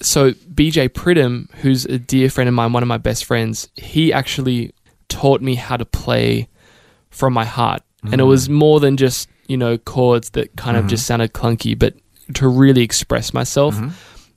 so 0.00 0.32
BJ 0.32 0.88
Pridham, 0.88 1.50
who's 1.56 1.84
a 1.84 1.98
dear 1.98 2.30
friend 2.30 2.48
of 2.48 2.54
mine, 2.54 2.72
one 2.72 2.82
of 2.82 2.88
my 2.88 2.98
best 2.98 3.24
friends, 3.24 3.68
he 3.74 4.12
actually 4.12 4.72
taught 5.08 5.40
me 5.40 5.54
how 5.54 5.76
to 5.76 5.84
play 5.84 6.48
from 7.10 7.32
my 7.32 7.44
heart. 7.44 7.82
And 8.02 8.20
it 8.20 8.24
mm. 8.24 8.28
was 8.28 8.48
more 8.48 8.78
than 8.78 8.96
just, 8.96 9.28
you 9.48 9.56
know, 9.56 9.78
chords 9.78 10.30
that 10.30 10.54
kind 10.56 10.76
of 10.76 10.82
mm-hmm. 10.82 10.90
just 10.90 11.06
sounded 11.06 11.32
clunky, 11.32 11.76
but 11.76 11.94
to 12.34 12.46
really 12.46 12.82
express 12.82 13.34
myself. 13.34 13.74
Mm-hmm. 13.74 13.88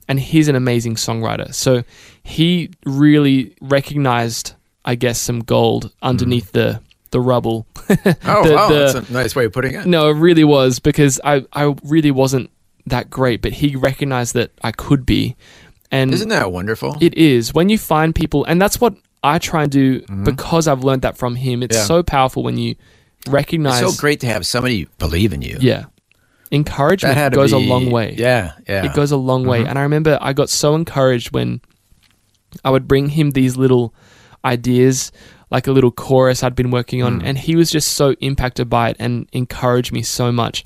And 0.08 0.18
he's 0.18 0.48
an 0.48 0.56
amazing 0.56 0.96
songwriter. 0.96 1.54
So 1.54 1.84
he 2.24 2.70
really 2.84 3.54
recognized, 3.60 4.54
I 4.84 4.96
guess, 4.96 5.20
some 5.20 5.40
gold 5.40 5.92
underneath 6.02 6.48
mm. 6.48 6.52
the 6.52 6.80
the 7.10 7.20
rubble. 7.20 7.66
Oh, 8.24 8.44
The- 8.44 8.54
wow. 8.54 8.68
the- 8.68 8.92
that's 8.92 9.10
a 9.10 9.12
nice 9.12 9.36
way 9.36 9.44
of 9.44 9.52
putting 9.52 9.74
it. 9.74 9.86
No, 9.86 10.10
it 10.10 10.14
really 10.14 10.44
was 10.44 10.78
because 10.78 11.20
I, 11.24 11.44
I 11.52 11.74
really 11.84 12.12
wasn't 12.12 12.50
that 12.86 13.10
great, 13.10 13.42
but 13.42 13.52
he 13.52 13.76
recognized 13.76 14.34
that 14.34 14.50
I 14.62 14.72
could 14.72 15.04
be. 15.06 15.36
And 15.90 16.12
Isn't 16.14 16.28
that 16.28 16.52
wonderful? 16.52 16.96
it 17.00 17.14
is 17.14 17.52
when 17.52 17.68
you 17.68 17.76
find 17.78 18.14
people, 18.14 18.44
and 18.44 18.60
that's 18.62 18.80
what 18.80 18.94
I 19.22 19.38
try 19.38 19.64
and 19.64 19.72
do 19.72 20.00
because 20.24 20.68
I've 20.68 20.84
learned 20.84 21.02
that 21.02 21.16
from 21.18 21.34
him. 21.36 21.62
It's 21.62 21.76
Mm-hmm. 21.76 21.82
Yeah. 21.82 21.86
so 21.98 22.02
powerful 22.02 22.42
when 22.42 22.56
you 22.58 22.76
recognize. 23.28 23.82
It's 23.82 23.94
so 23.96 24.00
great 24.00 24.20
to 24.20 24.26
have 24.26 24.46
somebody 24.46 24.86
believe 24.98 25.32
in 25.32 25.42
you. 25.42 25.56
Yeah. 25.60 25.84
Encouragement 26.52 27.14
That 27.14 27.20
had 27.20 27.32
to 27.32 27.36
goes 27.36 27.52
a 27.52 27.58
long 27.58 27.90
way. 27.90 28.14
Yeah, 28.18 28.52
yeah. 28.68 28.78
Mm-hmm. 28.78 28.86
It 28.86 28.94
goes 28.94 29.12
a 29.12 29.16
long 29.16 29.46
way. 29.46 29.64
And 29.64 29.78
I 29.78 29.82
remember 29.82 30.18
I 30.20 30.32
got 30.32 30.48
so 30.50 30.74
encouraged 30.74 31.32
when 31.32 31.60
I 32.64 32.70
would 32.70 32.88
bring 32.88 33.08
him 33.10 33.30
these 33.32 33.56
little 33.56 33.94
ideas, 34.44 35.12
like 35.50 35.66
a 35.68 35.72
little 35.72 35.92
chorus 35.92 36.42
I'd 36.42 36.56
been 36.56 36.70
working 36.72 37.00
Mm. 37.00 37.06
on, 37.06 37.22
and 37.22 37.38
he 37.38 37.54
was 37.56 37.70
just 37.70 37.92
so 37.92 38.12
impacted 38.20 38.68
by 38.68 38.90
it 38.90 38.96
and 38.98 39.28
encouraged 39.32 39.92
me 39.92 40.02
so 40.02 40.32
much. 40.32 40.64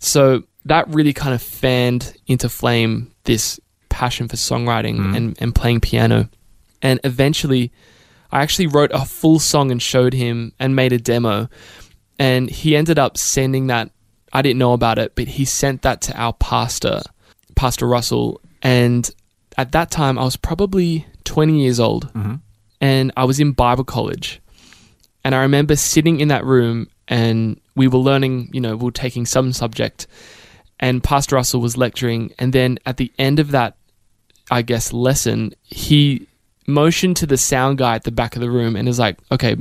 So 0.00 0.42
that 0.66 0.88
really 0.88 1.12
kind 1.12 1.34
of 1.34 1.42
fanned 1.42 2.16
into 2.26 2.48
flame 2.48 3.12
this 3.24 3.60
passion 3.88 4.28
for 4.28 4.36
songwriting 4.36 4.96
Mm. 4.98 5.16
and, 5.16 5.36
and 5.42 5.54
playing 5.54 5.80
piano. 5.80 6.28
And 6.82 7.00
eventually, 7.04 7.72
I 8.32 8.42
actually 8.42 8.66
wrote 8.66 8.90
a 8.92 9.04
full 9.04 9.38
song 9.38 9.70
and 9.70 9.80
showed 9.80 10.12
him 10.14 10.52
and 10.58 10.74
made 10.74 10.92
a 10.92 10.98
demo. 10.98 11.48
And 12.18 12.48
he 12.50 12.76
ended 12.76 12.98
up 12.98 13.16
sending 13.18 13.68
that. 13.68 13.90
I 14.32 14.42
didn't 14.42 14.58
know 14.58 14.72
about 14.72 14.98
it, 14.98 15.14
but 15.14 15.28
he 15.28 15.44
sent 15.44 15.82
that 15.82 16.00
to 16.02 16.16
our 16.20 16.32
pastor, 16.32 17.02
Pastor 17.54 17.86
Russell. 17.86 18.40
And 18.62 19.08
at 19.56 19.72
that 19.72 19.90
time, 19.90 20.18
I 20.18 20.24
was 20.24 20.36
probably 20.36 21.06
20 21.24 21.62
years 21.62 21.78
old 21.78 22.10
and 22.80 23.12
I 23.16 23.24
was 23.24 23.38
in 23.38 23.52
Bible 23.52 23.84
college. 23.84 24.40
And 25.22 25.34
I 25.34 25.42
remember 25.42 25.76
sitting 25.76 26.20
in 26.20 26.28
that 26.28 26.44
room 26.44 26.88
and 27.08 27.60
we 27.76 27.86
were 27.88 27.98
learning, 28.00 28.50
you 28.52 28.60
know, 28.60 28.76
we 28.76 28.84
were 28.86 28.90
taking 28.90 29.24
some 29.24 29.52
subject. 29.52 30.06
And 30.80 31.02
Pastor 31.02 31.36
Russell 31.36 31.60
was 31.60 31.76
lecturing. 31.76 32.32
And 32.38 32.52
then 32.52 32.78
at 32.86 32.96
the 32.96 33.12
end 33.18 33.38
of 33.38 33.50
that, 33.52 33.76
I 34.50 34.62
guess, 34.62 34.92
lesson, 34.92 35.54
he 35.62 36.26
motioned 36.66 37.16
to 37.18 37.26
the 37.26 37.36
sound 37.36 37.78
guy 37.78 37.94
at 37.94 38.04
the 38.04 38.12
back 38.12 38.36
of 38.36 38.40
the 38.42 38.50
room 38.50 38.76
and 38.76 38.88
is 38.88 38.98
like, 38.98 39.18
okay, 39.30 39.56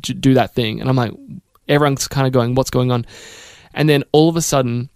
do 0.00 0.34
that 0.34 0.54
thing. 0.54 0.80
And 0.80 0.88
I'm 0.88 0.96
like, 0.96 1.12
everyone's 1.68 2.08
kind 2.08 2.26
of 2.26 2.32
going, 2.32 2.54
what's 2.54 2.70
going 2.70 2.90
on? 2.90 3.06
And 3.74 3.88
then 3.88 4.04
all 4.12 4.28
of 4.28 4.36
a 4.36 4.42
sudden, 4.42 4.88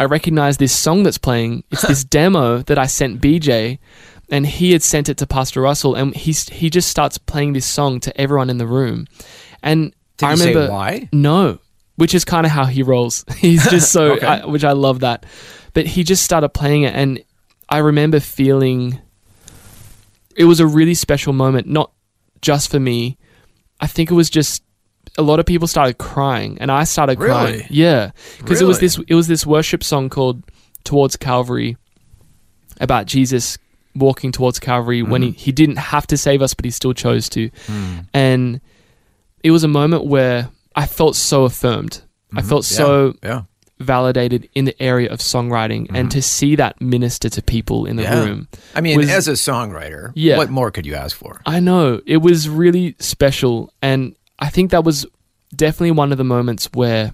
I 0.00 0.04
recognize 0.04 0.56
this 0.56 0.74
song 0.74 1.02
that's 1.04 1.18
playing. 1.18 1.62
It's 1.70 1.86
this 1.86 2.04
demo 2.04 2.58
that 2.62 2.78
I 2.78 2.86
sent 2.86 3.20
BJ, 3.20 3.78
and 4.30 4.46
he 4.46 4.72
had 4.72 4.82
sent 4.82 5.08
it 5.08 5.18
to 5.18 5.26
Pastor 5.26 5.60
Russell, 5.60 5.94
and 5.94 6.14
he's 6.14 6.48
he 6.48 6.70
just 6.70 6.88
starts 6.88 7.18
playing 7.18 7.52
this 7.52 7.66
song 7.66 8.00
to 8.00 8.20
everyone 8.20 8.50
in 8.50 8.58
the 8.58 8.66
room. 8.66 9.06
And 9.62 9.94
Did 10.16 10.26
I 10.26 10.30
he 10.32 10.36
say 10.38 10.48
remember 10.48 10.72
why? 10.72 11.08
no, 11.12 11.58
which 11.96 12.14
is 12.14 12.24
kind 12.24 12.46
of 12.46 12.52
how 12.52 12.64
he 12.66 12.82
rolls. 12.82 13.24
He's 13.38 13.68
just 13.68 13.90
so, 13.92 14.12
Okay. 14.16 14.26
I, 14.26 14.46
which 14.46 14.64
I 14.64 14.72
love 14.72 15.00
that. 15.00 15.26
But 15.74 15.86
he 15.86 16.04
just 16.04 16.22
started 16.22 16.50
playing 16.50 16.82
it, 16.84 16.94
and 16.94 17.22
I 17.68 17.78
remember 17.78 18.20
feeling 18.20 18.98
it 20.36 20.44
was 20.44 20.60
a 20.60 20.66
really 20.66 20.94
special 20.94 21.32
moment, 21.32 21.66
not 21.66 21.90
just 22.42 22.70
for 22.70 22.80
me. 22.80 23.18
I 23.80 23.86
think 23.86 24.10
it 24.10 24.14
was 24.14 24.30
just 24.30 24.62
a 25.18 25.22
lot 25.22 25.38
of 25.40 25.46
people 25.46 25.68
started 25.68 25.98
crying, 25.98 26.58
and 26.60 26.70
I 26.72 26.84
started 26.84 27.18
crying. 27.18 27.64
Yeah, 27.70 28.12
because 28.38 28.60
it 28.62 28.64
was 28.66 28.78
this 28.80 28.98
it 29.08 29.14
was 29.14 29.28
this 29.28 29.44
worship 29.46 29.82
song 29.84 30.08
called 30.08 30.42
"Towards 30.84 31.16
Calvary" 31.16 31.76
about 32.80 33.06
Jesus 33.06 33.58
walking 33.94 34.30
towards 34.32 34.58
Calvary 34.60 35.02
when 35.02 35.22
Mm-hmm. 35.22 35.32
he, 35.32 35.44
he 35.44 35.52
didn't 35.52 35.76
have 35.76 36.06
to 36.08 36.16
save 36.18 36.42
us, 36.42 36.52
but 36.54 36.64
he 36.66 36.70
still 36.70 36.92
chose 36.92 37.28
to, 37.30 37.50
Hmm. 37.66 37.98
and 38.14 38.60
it 39.42 39.50
was 39.50 39.64
a 39.64 39.68
moment 39.68 40.04
where 40.04 40.48
I 40.76 40.86
felt 40.86 41.16
so 41.16 41.44
affirmed. 41.44 42.02
I 42.32 42.40
mm-hmm. 42.40 42.48
felt 42.48 42.64
so 42.64 43.12
Mm-hmm. 43.12 43.26
yeah. 43.26 43.42
validated 43.78 44.48
in 44.54 44.64
the 44.64 44.80
area 44.82 45.10
of 45.10 45.18
songwriting, 45.20 45.86
and 45.88 46.08
mm-hmm. 46.08 46.08
to 46.08 46.22
see 46.22 46.56
that 46.56 46.80
minister 46.80 47.28
to 47.28 47.42
people 47.42 47.84
in 47.86 47.96
the 47.96 48.02
Yeah. 48.04 48.24
room. 48.24 48.48
I 48.74 48.80
mean, 48.80 48.96
was- 48.98 49.10
as 49.10 49.28
a 49.28 49.32
songwriter, 49.32 50.12
Yeah. 50.14 50.36
what 50.38 50.50
more 50.50 50.70
could 50.70 50.86
you 50.86 50.94
ask 50.94 51.16
for? 51.16 51.40
I 51.46 51.60
know 51.60 52.00
it 52.06 52.18
was 52.18 52.48
really 52.48 52.94
special, 52.98 53.72
and 53.82 54.14
I 54.38 54.48
think 54.50 54.70
that 54.70 54.84
was 54.84 55.06
definitely 55.54 55.92
one 55.92 56.12
of 56.12 56.18
the 56.18 56.24
moments 56.24 56.68
where 56.72 57.12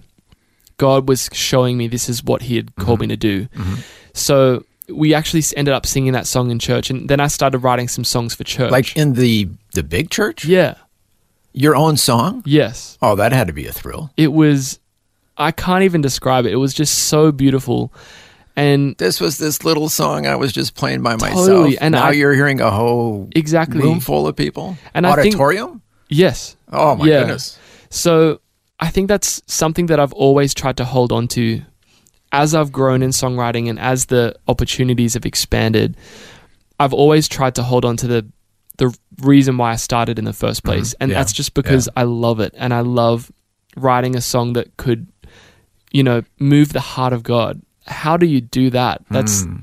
God 0.77 1.07
was 1.07 1.29
showing 1.33 1.77
me 1.77 1.87
this 1.87 2.09
is 2.09 2.23
what 2.23 2.41
He 2.43 2.55
had 2.55 2.75
called 2.75 2.99
mm-hmm. 2.99 3.09
me 3.09 3.15
to 3.15 3.17
do. 3.17 3.47
So 4.13 4.63
we 4.89 5.13
actually 5.13 5.43
ended 5.55 5.73
up 5.73 5.85
singing 5.85 6.13
that 6.13 6.27
song 6.27 6.51
in 6.51 6.59
church, 6.59 6.89
and 6.89 7.09
then 7.09 7.19
I 7.19 7.27
started 7.27 7.59
writing 7.59 7.87
some 7.87 8.03
songs 8.03 8.35
for 8.35 8.43
church. 8.43 8.71
Like 8.71 8.95
in 8.97 9.13
the 9.13 9.49
the 9.73 9.83
big 9.83 10.09
church, 10.09 10.45
yeah, 10.45 10.75
your 11.53 11.75
own 11.75 11.97
song. 11.97 12.41
yes, 12.45 12.97
Oh, 13.01 13.15
that 13.15 13.31
had 13.31 13.47
to 13.47 13.53
be 13.53 13.67
a 13.67 13.71
thrill. 13.71 14.11
it 14.17 14.33
was. 14.33 14.79
I 15.37 15.51
can't 15.51 15.83
even 15.83 16.01
describe 16.01 16.45
it. 16.45 16.51
It 16.53 16.57
was 16.57 16.73
just 16.75 16.93
so 17.07 17.31
beautiful, 17.31 17.91
and 18.55 18.95
This 18.97 19.19
was 19.19 19.37
this 19.39 19.63
little 19.63 19.89
song 19.89 20.27
I 20.27 20.35
was 20.35 20.51
just 20.53 20.75
playing 20.75 21.01
by 21.01 21.15
myself. 21.15 21.47
Totally, 21.47 21.77
and 21.79 21.93
now 21.93 22.05
I- 22.09 22.11
you're 22.11 22.33
hearing 22.35 22.61
a 22.61 22.69
whole 22.69 23.29
Exactly. 23.35 23.79
room 23.81 23.99
full 23.99 24.27
of 24.27 24.35
people. 24.35 24.77
And 24.93 25.07
I 25.07 25.15
think- 25.15 25.33
auditorium. 25.35 25.81
yes, 26.09 26.55
oh 26.71 26.95
my 26.95 27.05
yeah. 27.07 27.19
goodness. 27.21 27.57
So 27.89 28.39
I 28.79 28.89
think 28.89 29.07
that's 29.07 29.41
something 29.47 29.87
that 29.87 29.99
I've 29.99 30.13
always 30.13 30.53
tried 30.53 30.77
to 30.77 30.85
hold 30.85 31.11
on 31.11 31.27
to 31.29 31.61
as 32.31 32.53
I've 32.53 32.71
grown 32.71 33.01
in 33.01 33.09
songwriting 33.11 33.69
and 33.69 33.79
as 33.79 34.05
the 34.05 34.35
opportunities 34.47 35.13
have 35.15 35.25
expanded. 35.25 35.95
I've 36.79 36.93
always 36.93 37.27
tried 37.27 37.55
to 37.55 37.63
hold 37.63 37.85
on 37.85 37.97
to 37.97 38.07
the 38.07 38.25
the 38.77 38.95
reason 39.21 39.57
why 39.57 39.71
I 39.71 39.75
started 39.75 40.19
in 40.19 40.25
the 40.25 40.33
first 40.33 40.63
mm-hmm. 40.63 40.75
place. 40.75 40.95
And 40.99 41.11
Yeah. 41.11 41.17
that's 41.19 41.33
just 41.33 41.53
because 41.53 41.89
I 41.95 42.03
love 42.03 42.39
it 42.39 42.53
and 42.57 42.73
I 42.73 42.81
love 42.81 43.31
writing 43.75 44.15
a 44.15 44.21
song 44.21 44.53
that 44.53 44.77
could 44.77 45.07
you 45.91 46.03
know 46.03 46.23
move 46.39 46.73
the 46.73 46.79
heart 46.79 47.13
of 47.13 47.23
God. 47.23 47.61
How 47.85 48.17
do 48.17 48.25
you 48.25 48.41
do 48.41 48.69
that? 48.71 49.01
That's 49.09 49.43
mm. 49.43 49.61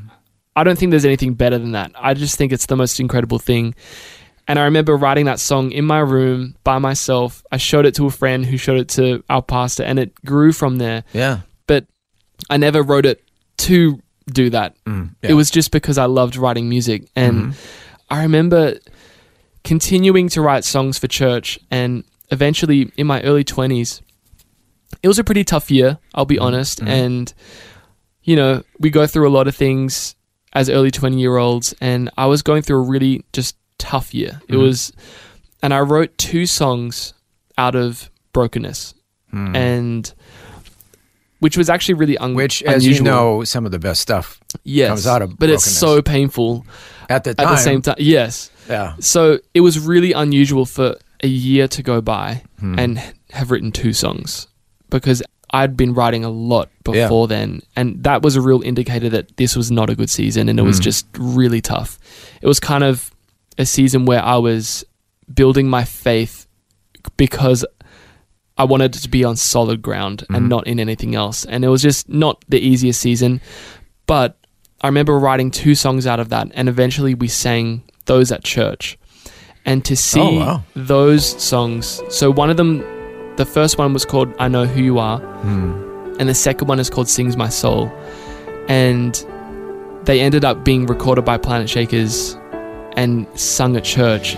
I 0.57 0.65
don't 0.65 0.79
think 0.79 0.91
there's 0.91 1.05
anything 1.05 1.35
better 1.35 1.59
than 1.59 1.73
that. 1.73 1.93
I 1.95 2.15
just 2.15 2.37
think 2.37 2.53
it's 2.53 2.67
the 2.67 2.77
most 2.77 3.01
incredible 3.01 3.39
thing. 3.39 3.75
And 4.49 4.59
I 4.59 4.65
remember 4.65 4.97
writing 4.97 5.27
that 5.27 5.39
song 5.39 5.71
in 5.71 5.85
my 5.85 6.01
room 6.01 6.57
by 6.65 6.79
myself. 6.79 7.45
I 7.53 7.57
showed 7.57 7.87
it 7.87 7.95
to 7.97 8.07
a 8.07 8.11
friend 8.11 8.45
who 8.45 8.57
showed 8.57 8.81
it 8.81 8.89
to 8.91 9.23
our 9.31 9.43
pastor, 9.43 9.85
and 9.85 9.99
it 9.99 10.13
grew 10.25 10.53
from 10.53 10.79
there. 10.79 11.05
Yeah. 11.13 11.41
But 11.67 11.87
I 12.49 12.57
never 12.57 12.83
wrote 12.83 13.07
it 13.07 13.23
to 13.59 14.01
do 14.27 14.51
that. 14.51 14.75
Mm. 14.85 15.15
yeah. 15.23 15.31
It 15.31 15.35
was 15.35 15.51
just 15.51 15.71
because 15.71 15.99
I 15.99 16.07
loved 16.07 16.37
writing 16.37 16.69
music. 16.69 17.09
And 17.15 17.37
mm-hmm. 17.37 17.51
I 18.11 18.23
remember 18.23 18.75
continuing 19.65 20.29
to 20.31 20.41
write 20.41 20.65
songs 20.65 20.99
for 20.99 21.07
church. 21.07 21.59
And 21.71 22.05
eventually, 22.31 22.93
in 22.97 23.07
my 23.07 23.23
early 23.23 23.45
20s, 23.45 24.01
it 25.03 25.09
was 25.09 25.19
a 25.19 25.25
pretty 25.25 25.45
tough 25.45 25.71
year, 25.71 25.99
I'll 26.15 26.25
be 26.25 26.37
mm-hmm. 26.37 26.45
honest. 26.45 26.81
Mm-hmm. 26.81 26.89
And, 26.89 27.35
you 28.23 28.37
know, 28.37 28.63
we 28.79 28.91
go 28.91 29.07
through 29.07 29.29
a 29.29 29.33
lot 29.33 29.49
of 29.49 29.57
things 29.57 30.15
as 30.53 30.69
early 30.69 30.91
20 30.91 31.19
year 31.19 31.37
olds. 31.37 31.75
And 31.81 32.11
I 32.17 32.27
was 32.27 32.43
going 32.43 32.63
through 32.63 32.79
a 32.79 32.89
really 32.89 33.25
just 33.33 33.57
tough 33.79 34.15
year. 34.15 34.41
It 34.49 34.53
mm-hmm. 34.53 34.63
was, 34.63 34.93
and 35.63 35.73
I 35.73 35.81
wrote 35.81 36.17
two 36.19 36.47
songs 36.47 37.15
out 37.57 37.75
of 37.75 38.11
brokenness. 38.33 38.95
Hmm. 39.31 39.55
And, 39.55 40.15
which 41.41 41.57
was 41.57 41.69
actually 41.69 41.95
really 41.95 42.19
un- 42.19 42.35
Which, 42.35 42.63
as 42.63 42.85
unusual. 42.85 43.07
you 43.07 43.13
know, 43.13 43.45
some 43.45 43.65
of 43.65 43.73
the 43.73 43.79
best 43.79 44.01
stuff 44.01 44.41
yes, 44.63 44.89
comes 44.89 45.07
out 45.07 45.23
of 45.23 45.39
but 45.39 45.49
it's 45.49 45.65
so 45.65 46.03
painful 46.03 46.67
at 47.09 47.25
the 47.25 47.31
at 47.31 47.37
the 47.37 47.57
same 47.57 47.83
time. 47.83 47.97
Yes, 47.99 48.50
Yeah. 48.69 48.95
so 49.01 49.39
it 49.55 49.61
was 49.61 49.79
really 49.79 50.13
unusual 50.13 50.65
for 50.67 50.97
a 51.23 51.29
year 51.29 51.69
to 51.69 51.83
go 51.83 52.01
by 52.01 52.43
Hmm. 52.61 52.79
and 52.79 53.03
have 53.33 53.51
written 53.51 53.73
two 53.73 53.93
songs 53.93 54.47
because 54.91 55.23
I'd 55.53 55.77
been 55.77 55.95
writing 55.95 56.25
a 56.25 56.31
lot 56.31 56.69
Yeah. 56.87 57.05
before 57.05 57.27
then, 57.29 57.63
and 57.75 58.03
that 58.05 58.23
was 58.23 58.37
a 58.37 58.41
real 58.41 58.63
indicator 58.63 59.09
that 59.11 59.37
this 59.37 59.57
was 59.57 59.71
not 59.71 59.91
a 59.91 59.95
good 59.97 60.11
season, 60.11 60.49
and 60.49 60.59
it 60.59 60.63
Hmm. 60.63 60.69
was 60.69 60.79
just 60.79 61.07
really 61.19 61.61
tough. 61.61 61.99
It 62.41 62.47
was 62.47 62.61
kind 62.61 62.85
of 62.85 63.11
a 63.59 63.67
season 63.67 64.05
where 64.07 64.25
I 64.25 64.37
was 64.37 64.85
building 65.35 65.69
my 65.69 65.85
faith 65.85 66.47
because 67.17 67.65
I 68.57 68.65
wanted 68.65 68.95
it 68.97 69.01
to 69.01 69.09
be 69.09 69.25
on 69.25 69.37
solid 69.37 69.81
ground 69.83 70.21
Mm-hmm. 70.23 70.35
and 70.35 70.49
not 70.49 70.67
in 70.67 70.79
anything 70.79 71.15
else. 71.15 71.45
And 71.45 71.65
it 71.65 71.69
was 71.69 71.83
just 71.83 72.09
not 72.09 72.45
the 72.49 72.61
easiest 72.61 73.01
season. 73.01 73.41
But 74.07 74.37
I 74.83 74.87
remember 74.89 75.19
writing 75.19 75.51
two 75.51 75.75
songs 75.75 76.07
out 76.07 76.21
of 76.21 76.29
that, 76.31 76.49
and 76.55 76.69
eventually 76.69 77.15
we 77.15 77.29
sang 77.29 77.83
those 78.11 78.33
at 78.33 78.43
church. 78.43 78.99
And 79.65 79.85
to 79.85 79.95
see 79.95 80.21
Oh, 80.21 80.39
wow. 80.41 80.63
those 80.75 81.25
songs, 81.41 82.03
so 82.09 82.31
one 82.33 82.51
of 82.51 82.57
them, 82.57 82.79
the 83.37 83.45
first 83.45 83.79
one 83.79 83.93
was 83.93 84.05
called 84.05 84.29
I 84.39 84.49
Know 84.49 84.65
Who 84.67 84.83
You 84.83 84.99
Are, 84.99 85.19
Hmm. 85.19 86.17
and 86.19 86.29
the 86.29 86.35
second 86.35 86.67
one 86.67 86.81
is 86.81 86.91
called 86.91 87.09
Sings 87.09 87.37
My 87.37 87.49
Soul. 87.49 87.91
And 88.69 89.13
they 90.07 90.21
ended 90.21 90.45
up 90.45 90.65
being 90.65 90.87
recorded 90.87 91.25
by 91.25 91.37
Planet 91.39 91.69
Shakers 91.71 92.37
and 92.97 93.27
sung 93.39 93.77
at 93.77 93.85
church. 93.85 94.37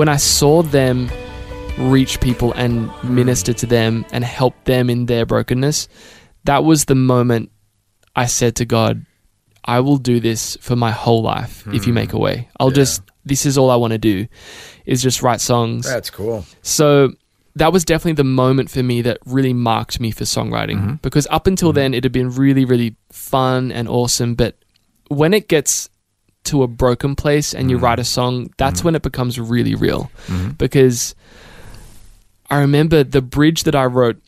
When 0.00 0.08
I 0.08 0.16
saw 0.16 0.62
them 0.62 1.10
reach 1.76 2.22
people 2.22 2.54
and 2.54 2.88
mm. 2.88 3.10
minister 3.10 3.52
to 3.52 3.66
them 3.66 4.06
and 4.12 4.24
help 4.24 4.54
them 4.64 4.88
in 4.88 5.04
their 5.04 5.26
brokenness, 5.26 5.88
that 6.44 6.64
was 6.64 6.86
the 6.86 6.94
moment 6.94 7.52
I 8.16 8.24
said 8.24 8.56
to 8.56 8.64
God, 8.64 9.04
I 9.62 9.80
will 9.80 9.98
do 9.98 10.18
this 10.18 10.56
for 10.62 10.74
my 10.74 10.90
whole 10.90 11.20
life 11.20 11.66
if 11.74 11.86
you 11.86 11.92
make 11.92 12.14
a 12.14 12.16
mm. 12.16 12.20
way. 12.20 12.48
I'll 12.58 12.70
just, 12.70 13.02
this 13.26 13.44
is 13.44 13.58
all 13.58 13.70
I 13.70 13.76
want 13.76 13.90
to 13.90 13.98
do 13.98 14.26
is 14.86 15.02
just 15.02 15.20
write 15.20 15.42
songs. 15.42 15.84
That's 15.84 16.08
cool. 16.08 16.46
So 16.62 17.10
that 17.56 17.70
was 17.70 17.84
definitely 17.84 18.14
the 18.14 18.24
moment 18.24 18.70
for 18.70 18.82
me 18.82 19.02
that 19.02 19.18
really 19.26 19.52
marked 19.52 20.00
me 20.00 20.12
for 20.12 20.24
songwriting 20.24 20.78
mm-hmm. 20.78 20.94
because 21.02 21.26
up 21.30 21.46
until 21.46 21.72
mm-hmm. 21.72 21.76
then 21.76 21.92
it 21.92 22.04
had 22.04 22.12
been 22.12 22.30
really, 22.30 22.64
really 22.64 22.96
fun 23.12 23.70
and 23.70 23.86
awesome. 23.86 24.34
But 24.34 24.56
when 25.08 25.34
it 25.34 25.46
gets 25.46 25.89
to 26.50 26.62
a 26.62 26.68
broken 26.68 27.16
place 27.16 27.54
and 27.54 27.70
you 27.70 27.76
mm-hmm. 27.76 27.84
write 27.84 27.98
a 27.98 28.04
song, 28.04 28.52
that's 28.56 28.80
mm-hmm. 28.80 28.88
when 28.88 28.94
it 28.94 29.02
becomes 29.02 29.38
really 29.38 29.74
real. 29.74 30.10
Mm-hmm. 30.26 30.50
Because 30.50 31.14
I 32.50 32.60
remember 32.60 33.04
the 33.04 33.22
bridge 33.22 33.64
that 33.64 33.74
I 33.74 33.86
wrote, 33.86 34.20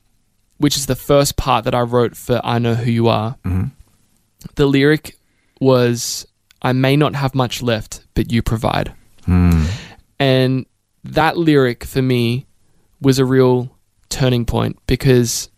which 0.58 0.76
is 0.76 0.86
the 0.86 0.96
first 0.96 1.36
part 1.36 1.64
that 1.64 1.74
I 1.74 1.80
wrote 1.80 2.16
for 2.16 2.40
I 2.44 2.58
Know 2.58 2.74
Who 2.74 2.90
You 2.90 3.08
Are. 3.08 3.36
The 4.54 4.66
lyric 4.66 5.16
was, 5.60 6.26
I 6.62 6.72
may 6.72 6.96
not 6.96 7.14
have 7.14 7.34
much 7.34 7.62
left, 7.62 8.04
but 8.14 8.32
you 8.32 8.42
provide. 8.42 8.92
Mm. 9.26 9.68
And 10.18 10.66
that 11.04 11.36
lyric 11.36 11.84
for 11.84 12.02
me 12.02 12.46
was 13.00 13.18
a 13.18 13.24
real 13.24 13.76
turning 14.08 14.44
point 14.44 14.78
because 14.86 15.48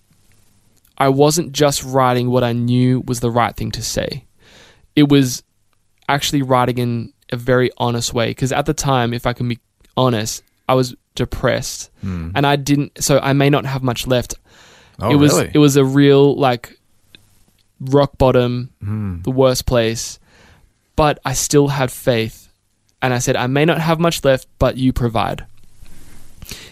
I 0.96 1.08
wasn't 1.08 1.52
just 1.52 1.82
writing 1.84 2.30
what 2.30 2.44
I 2.44 2.52
knew 2.52 3.02
was 3.06 3.20
the 3.20 3.30
right 3.30 3.54
thing 3.54 3.70
to 3.72 3.82
say. 3.82 4.24
it 4.96 5.08
was 5.08 5.42
actually 6.08 6.42
writing 6.42 6.78
in 6.78 7.12
a 7.32 7.36
very 7.36 7.70
honest 7.78 8.12
way. 8.14 8.28
Because 8.30 8.52
at 8.52 8.66
the 8.66 8.74
time, 8.74 9.12
if 9.14 9.26
I 9.26 9.32
can 9.32 9.48
be 9.48 9.58
honest, 9.96 10.42
I 10.68 10.74
was 10.74 10.94
depressed, 11.14 11.90
and 12.02 12.46
I 12.46 12.56
didn't. 12.56 13.02
So 13.02 13.18
I 13.20 13.32
may 13.32 13.50
not 13.50 13.64
have 13.66 13.82
much 13.82 14.06
left. 14.06 14.34
Oh, 15.00 15.10
it 15.10 15.16
was 15.16 15.32
really? 15.32 15.50
it 15.54 15.58
was 15.58 15.76
a 15.76 15.84
real 15.84 16.34
like 16.36 16.78
rock 17.80 18.16
bottom, 18.18 18.70
Hmm. 18.80 19.22
the 19.22 19.30
worst 19.30 19.66
place. 19.66 20.18
But 20.96 21.18
I 21.24 21.32
still 21.32 21.68
had 21.68 21.90
faith, 21.90 22.48
and 23.02 23.12
I 23.12 23.18
said, 23.18 23.36
I 23.36 23.46
may 23.48 23.64
not 23.64 23.78
have 23.80 23.98
much 23.98 24.22
left, 24.24 24.46
but 24.58 24.76
you 24.76 24.92
provide. 24.92 25.44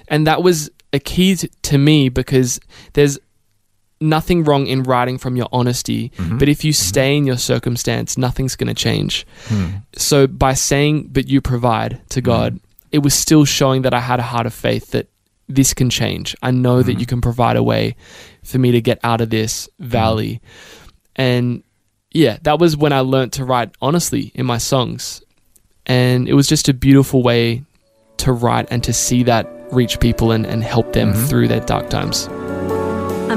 And 0.08 0.26
that 0.26 0.42
was 0.42 0.70
a 0.92 0.98
key 1.00 1.34
to 1.36 1.78
me 1.78 2.08
because 2.08 2.60
there's 2.92 3.18
nothing 4.02 4.44
wrong 4.44 4.66
in 4.66 4.82
writing 4.82 5.16
from 5.18 5.36
your 5.36 5.48
honesty, 5.52 6.10
Mm-hmm. 6.16 6.38
but 6.38 6.48
if 6.48 6.64
you 6.64 6.72
stay 6.72 7.16
in 7.16 7.26
your 7.26 7.38
circumstance, 7.38 8.18
nothing's 8.18 8.56
going 8.56 8.68
to 8.68 8.74
change. 8.74 9.26
Hmm. 9.46 9.66
So 9.96 10.26
by 10.26 10.54
saying, 10.54 11.08
but 11.12 11.28
you 11.28 11.40
provide 11.40 12.00
to 12.10 12.20
God, 12.20 12.58
it 12.90 12.98
was 12.98 13.14
still 13.14 13.44
showing 13.44 13.82
that 13.82 13.94
I 13.94 14.00
had 14.00 14.18
a 14.20 14.22
heart 14.22 14.46
of 14.46 14.52
faith 14.52 14.90
that 14.90 15.08
this 15.48 15.72
can 15.74 15.88
change. 15.90 16.34
I 16.42 16.50
know 16.50 16.78
Mm-hmm. 16.80 16.86
that 16.92 17.00
you 17.00 17.06
can 17.06 17.20
provide 17.20 17.56
a 17.56 17.62
way 17.62 17.96
for 18.42 18.58
me 18.58 18.72
to 18.72 18.80
get 18.80 18.98
out 19.02 19.20
of 19.20 19.30
this 19.30 19.68
valley. 19.78 20.40
And 21.16 21.62
yeah, 22.12 22.38
that 22.42 22.58
was 22.58 22.76
when 22.76 22.92
I 22.92 23.00
learnt 23.00 23.32
to 23.34 23.44
write 23.44 23.70
honestly 23.80 24.32
in 24.34 24.44
my 24.46 24.58
songs. 24.58 25.22
And 25.86 26.28
it 26.28 26.34
was 26.34 26.46
just 26.46 26.68
a 26.68 26.74
beautiful 26.74 27.22
way 27.22 27.62
to 28.18 28.32
write 28.32 28.68
and 28.70 28.84
to 28.84 28.92
see 28.92 29.22
that 29.24 29.48
reach 29.72 29.98
people 30.00 30.30
and, 30.32 30.46
and 30.46 30.62
help 30.62 30.92
them 30.92 31.12
through 31.14 31.48
their 31.48 31.60
dark 31.60 31.88
times. 31.90 32.28
I 32.28 33.34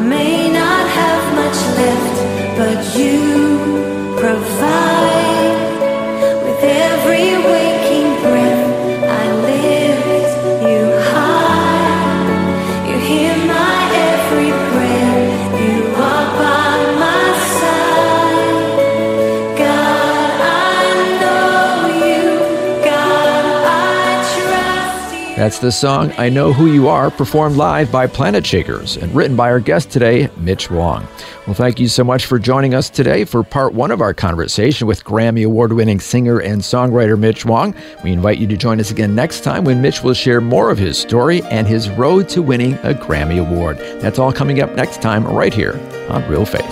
That's 25.46 25.60
the 25.60 25.72
song 25.72 26.12
I 26.18 26.28
Know 26.28 26.52
Who 26.54 26.66
You 26.66 26.88
Are, 26.88 27.12
performed 27.12 27.56
live 27.56 27.92
by 27.92 28.08
Planet 28.08 28.44
Shakers 28.44 28.98
and 28.98 29.14
written 29.14 29.36
by 29.36 29.52
our 29.52 29.60
guest 29.60 29.92
today, 29.92 30.28
Mitch 30.38 30.72
Wong. 30.72 31.08
Well, 31.46 31.54
thank 31.54 31.80
you 31.80 31.88
so 31.88 32.04
much 32.04 32.26
for 32.26 32.40
joining 32.40 32.74
us 32.74 32.90
today 32.90 33.26
for 33.26 33.44
part 33.44 33.76
one 33.76 33.92
of 33.92 34.02
our 34.02 34.12
conversation 34.12 34.88
with 34.88 35.04
Grammy 35.04 35.46
Award 35.46 35.72
winning 35.74 36.00
singer 36.00 36.40
and 36.40 36.62
songwriter 36.62 37.16
Mitch 37.16 37.46
Wong. 37.46 37.76
We 38.04 38.12
invite 38.12 38.40
you 38.40 38.48
to 38.48 38.58
join 38.58 38.80
us 38.80 38.90
again 38.90 39.14
next 39.14 39.42
time 39.42 39.66
when 39.66 39.84
Mitch 39.84 40.02
will 40.02 40.16
share 40.16 40.42
more 40.42 40.72
of 40.72 40.80
his 40.80 40.98
story 40.98 41.44
and 41.44 41.68
his 41.68 41.92
road 41.92 42.28
to 42.30 42.42
winning 42.42 42.74
a 42.82 42.96
Grammy 42.96 43.40
Award. 43.40 43.78
That's 44.02 44.18
all 44.18 44.34
coming 44.34 44.62
up 44.62 44.74
next 44.74 45.00
time, 45.00 45.28
right 45.28 45.54
here 45.54 45.80
on 46.10 46.28
Real 46.28 46.48
Faith. 46.48 46.66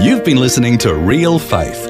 You've 0.00 0.24
been 0.24 0.38
listening 0.38 0.78
to 0.78 0.94
Real 0.94 1.38
Faith, 1.38 1.89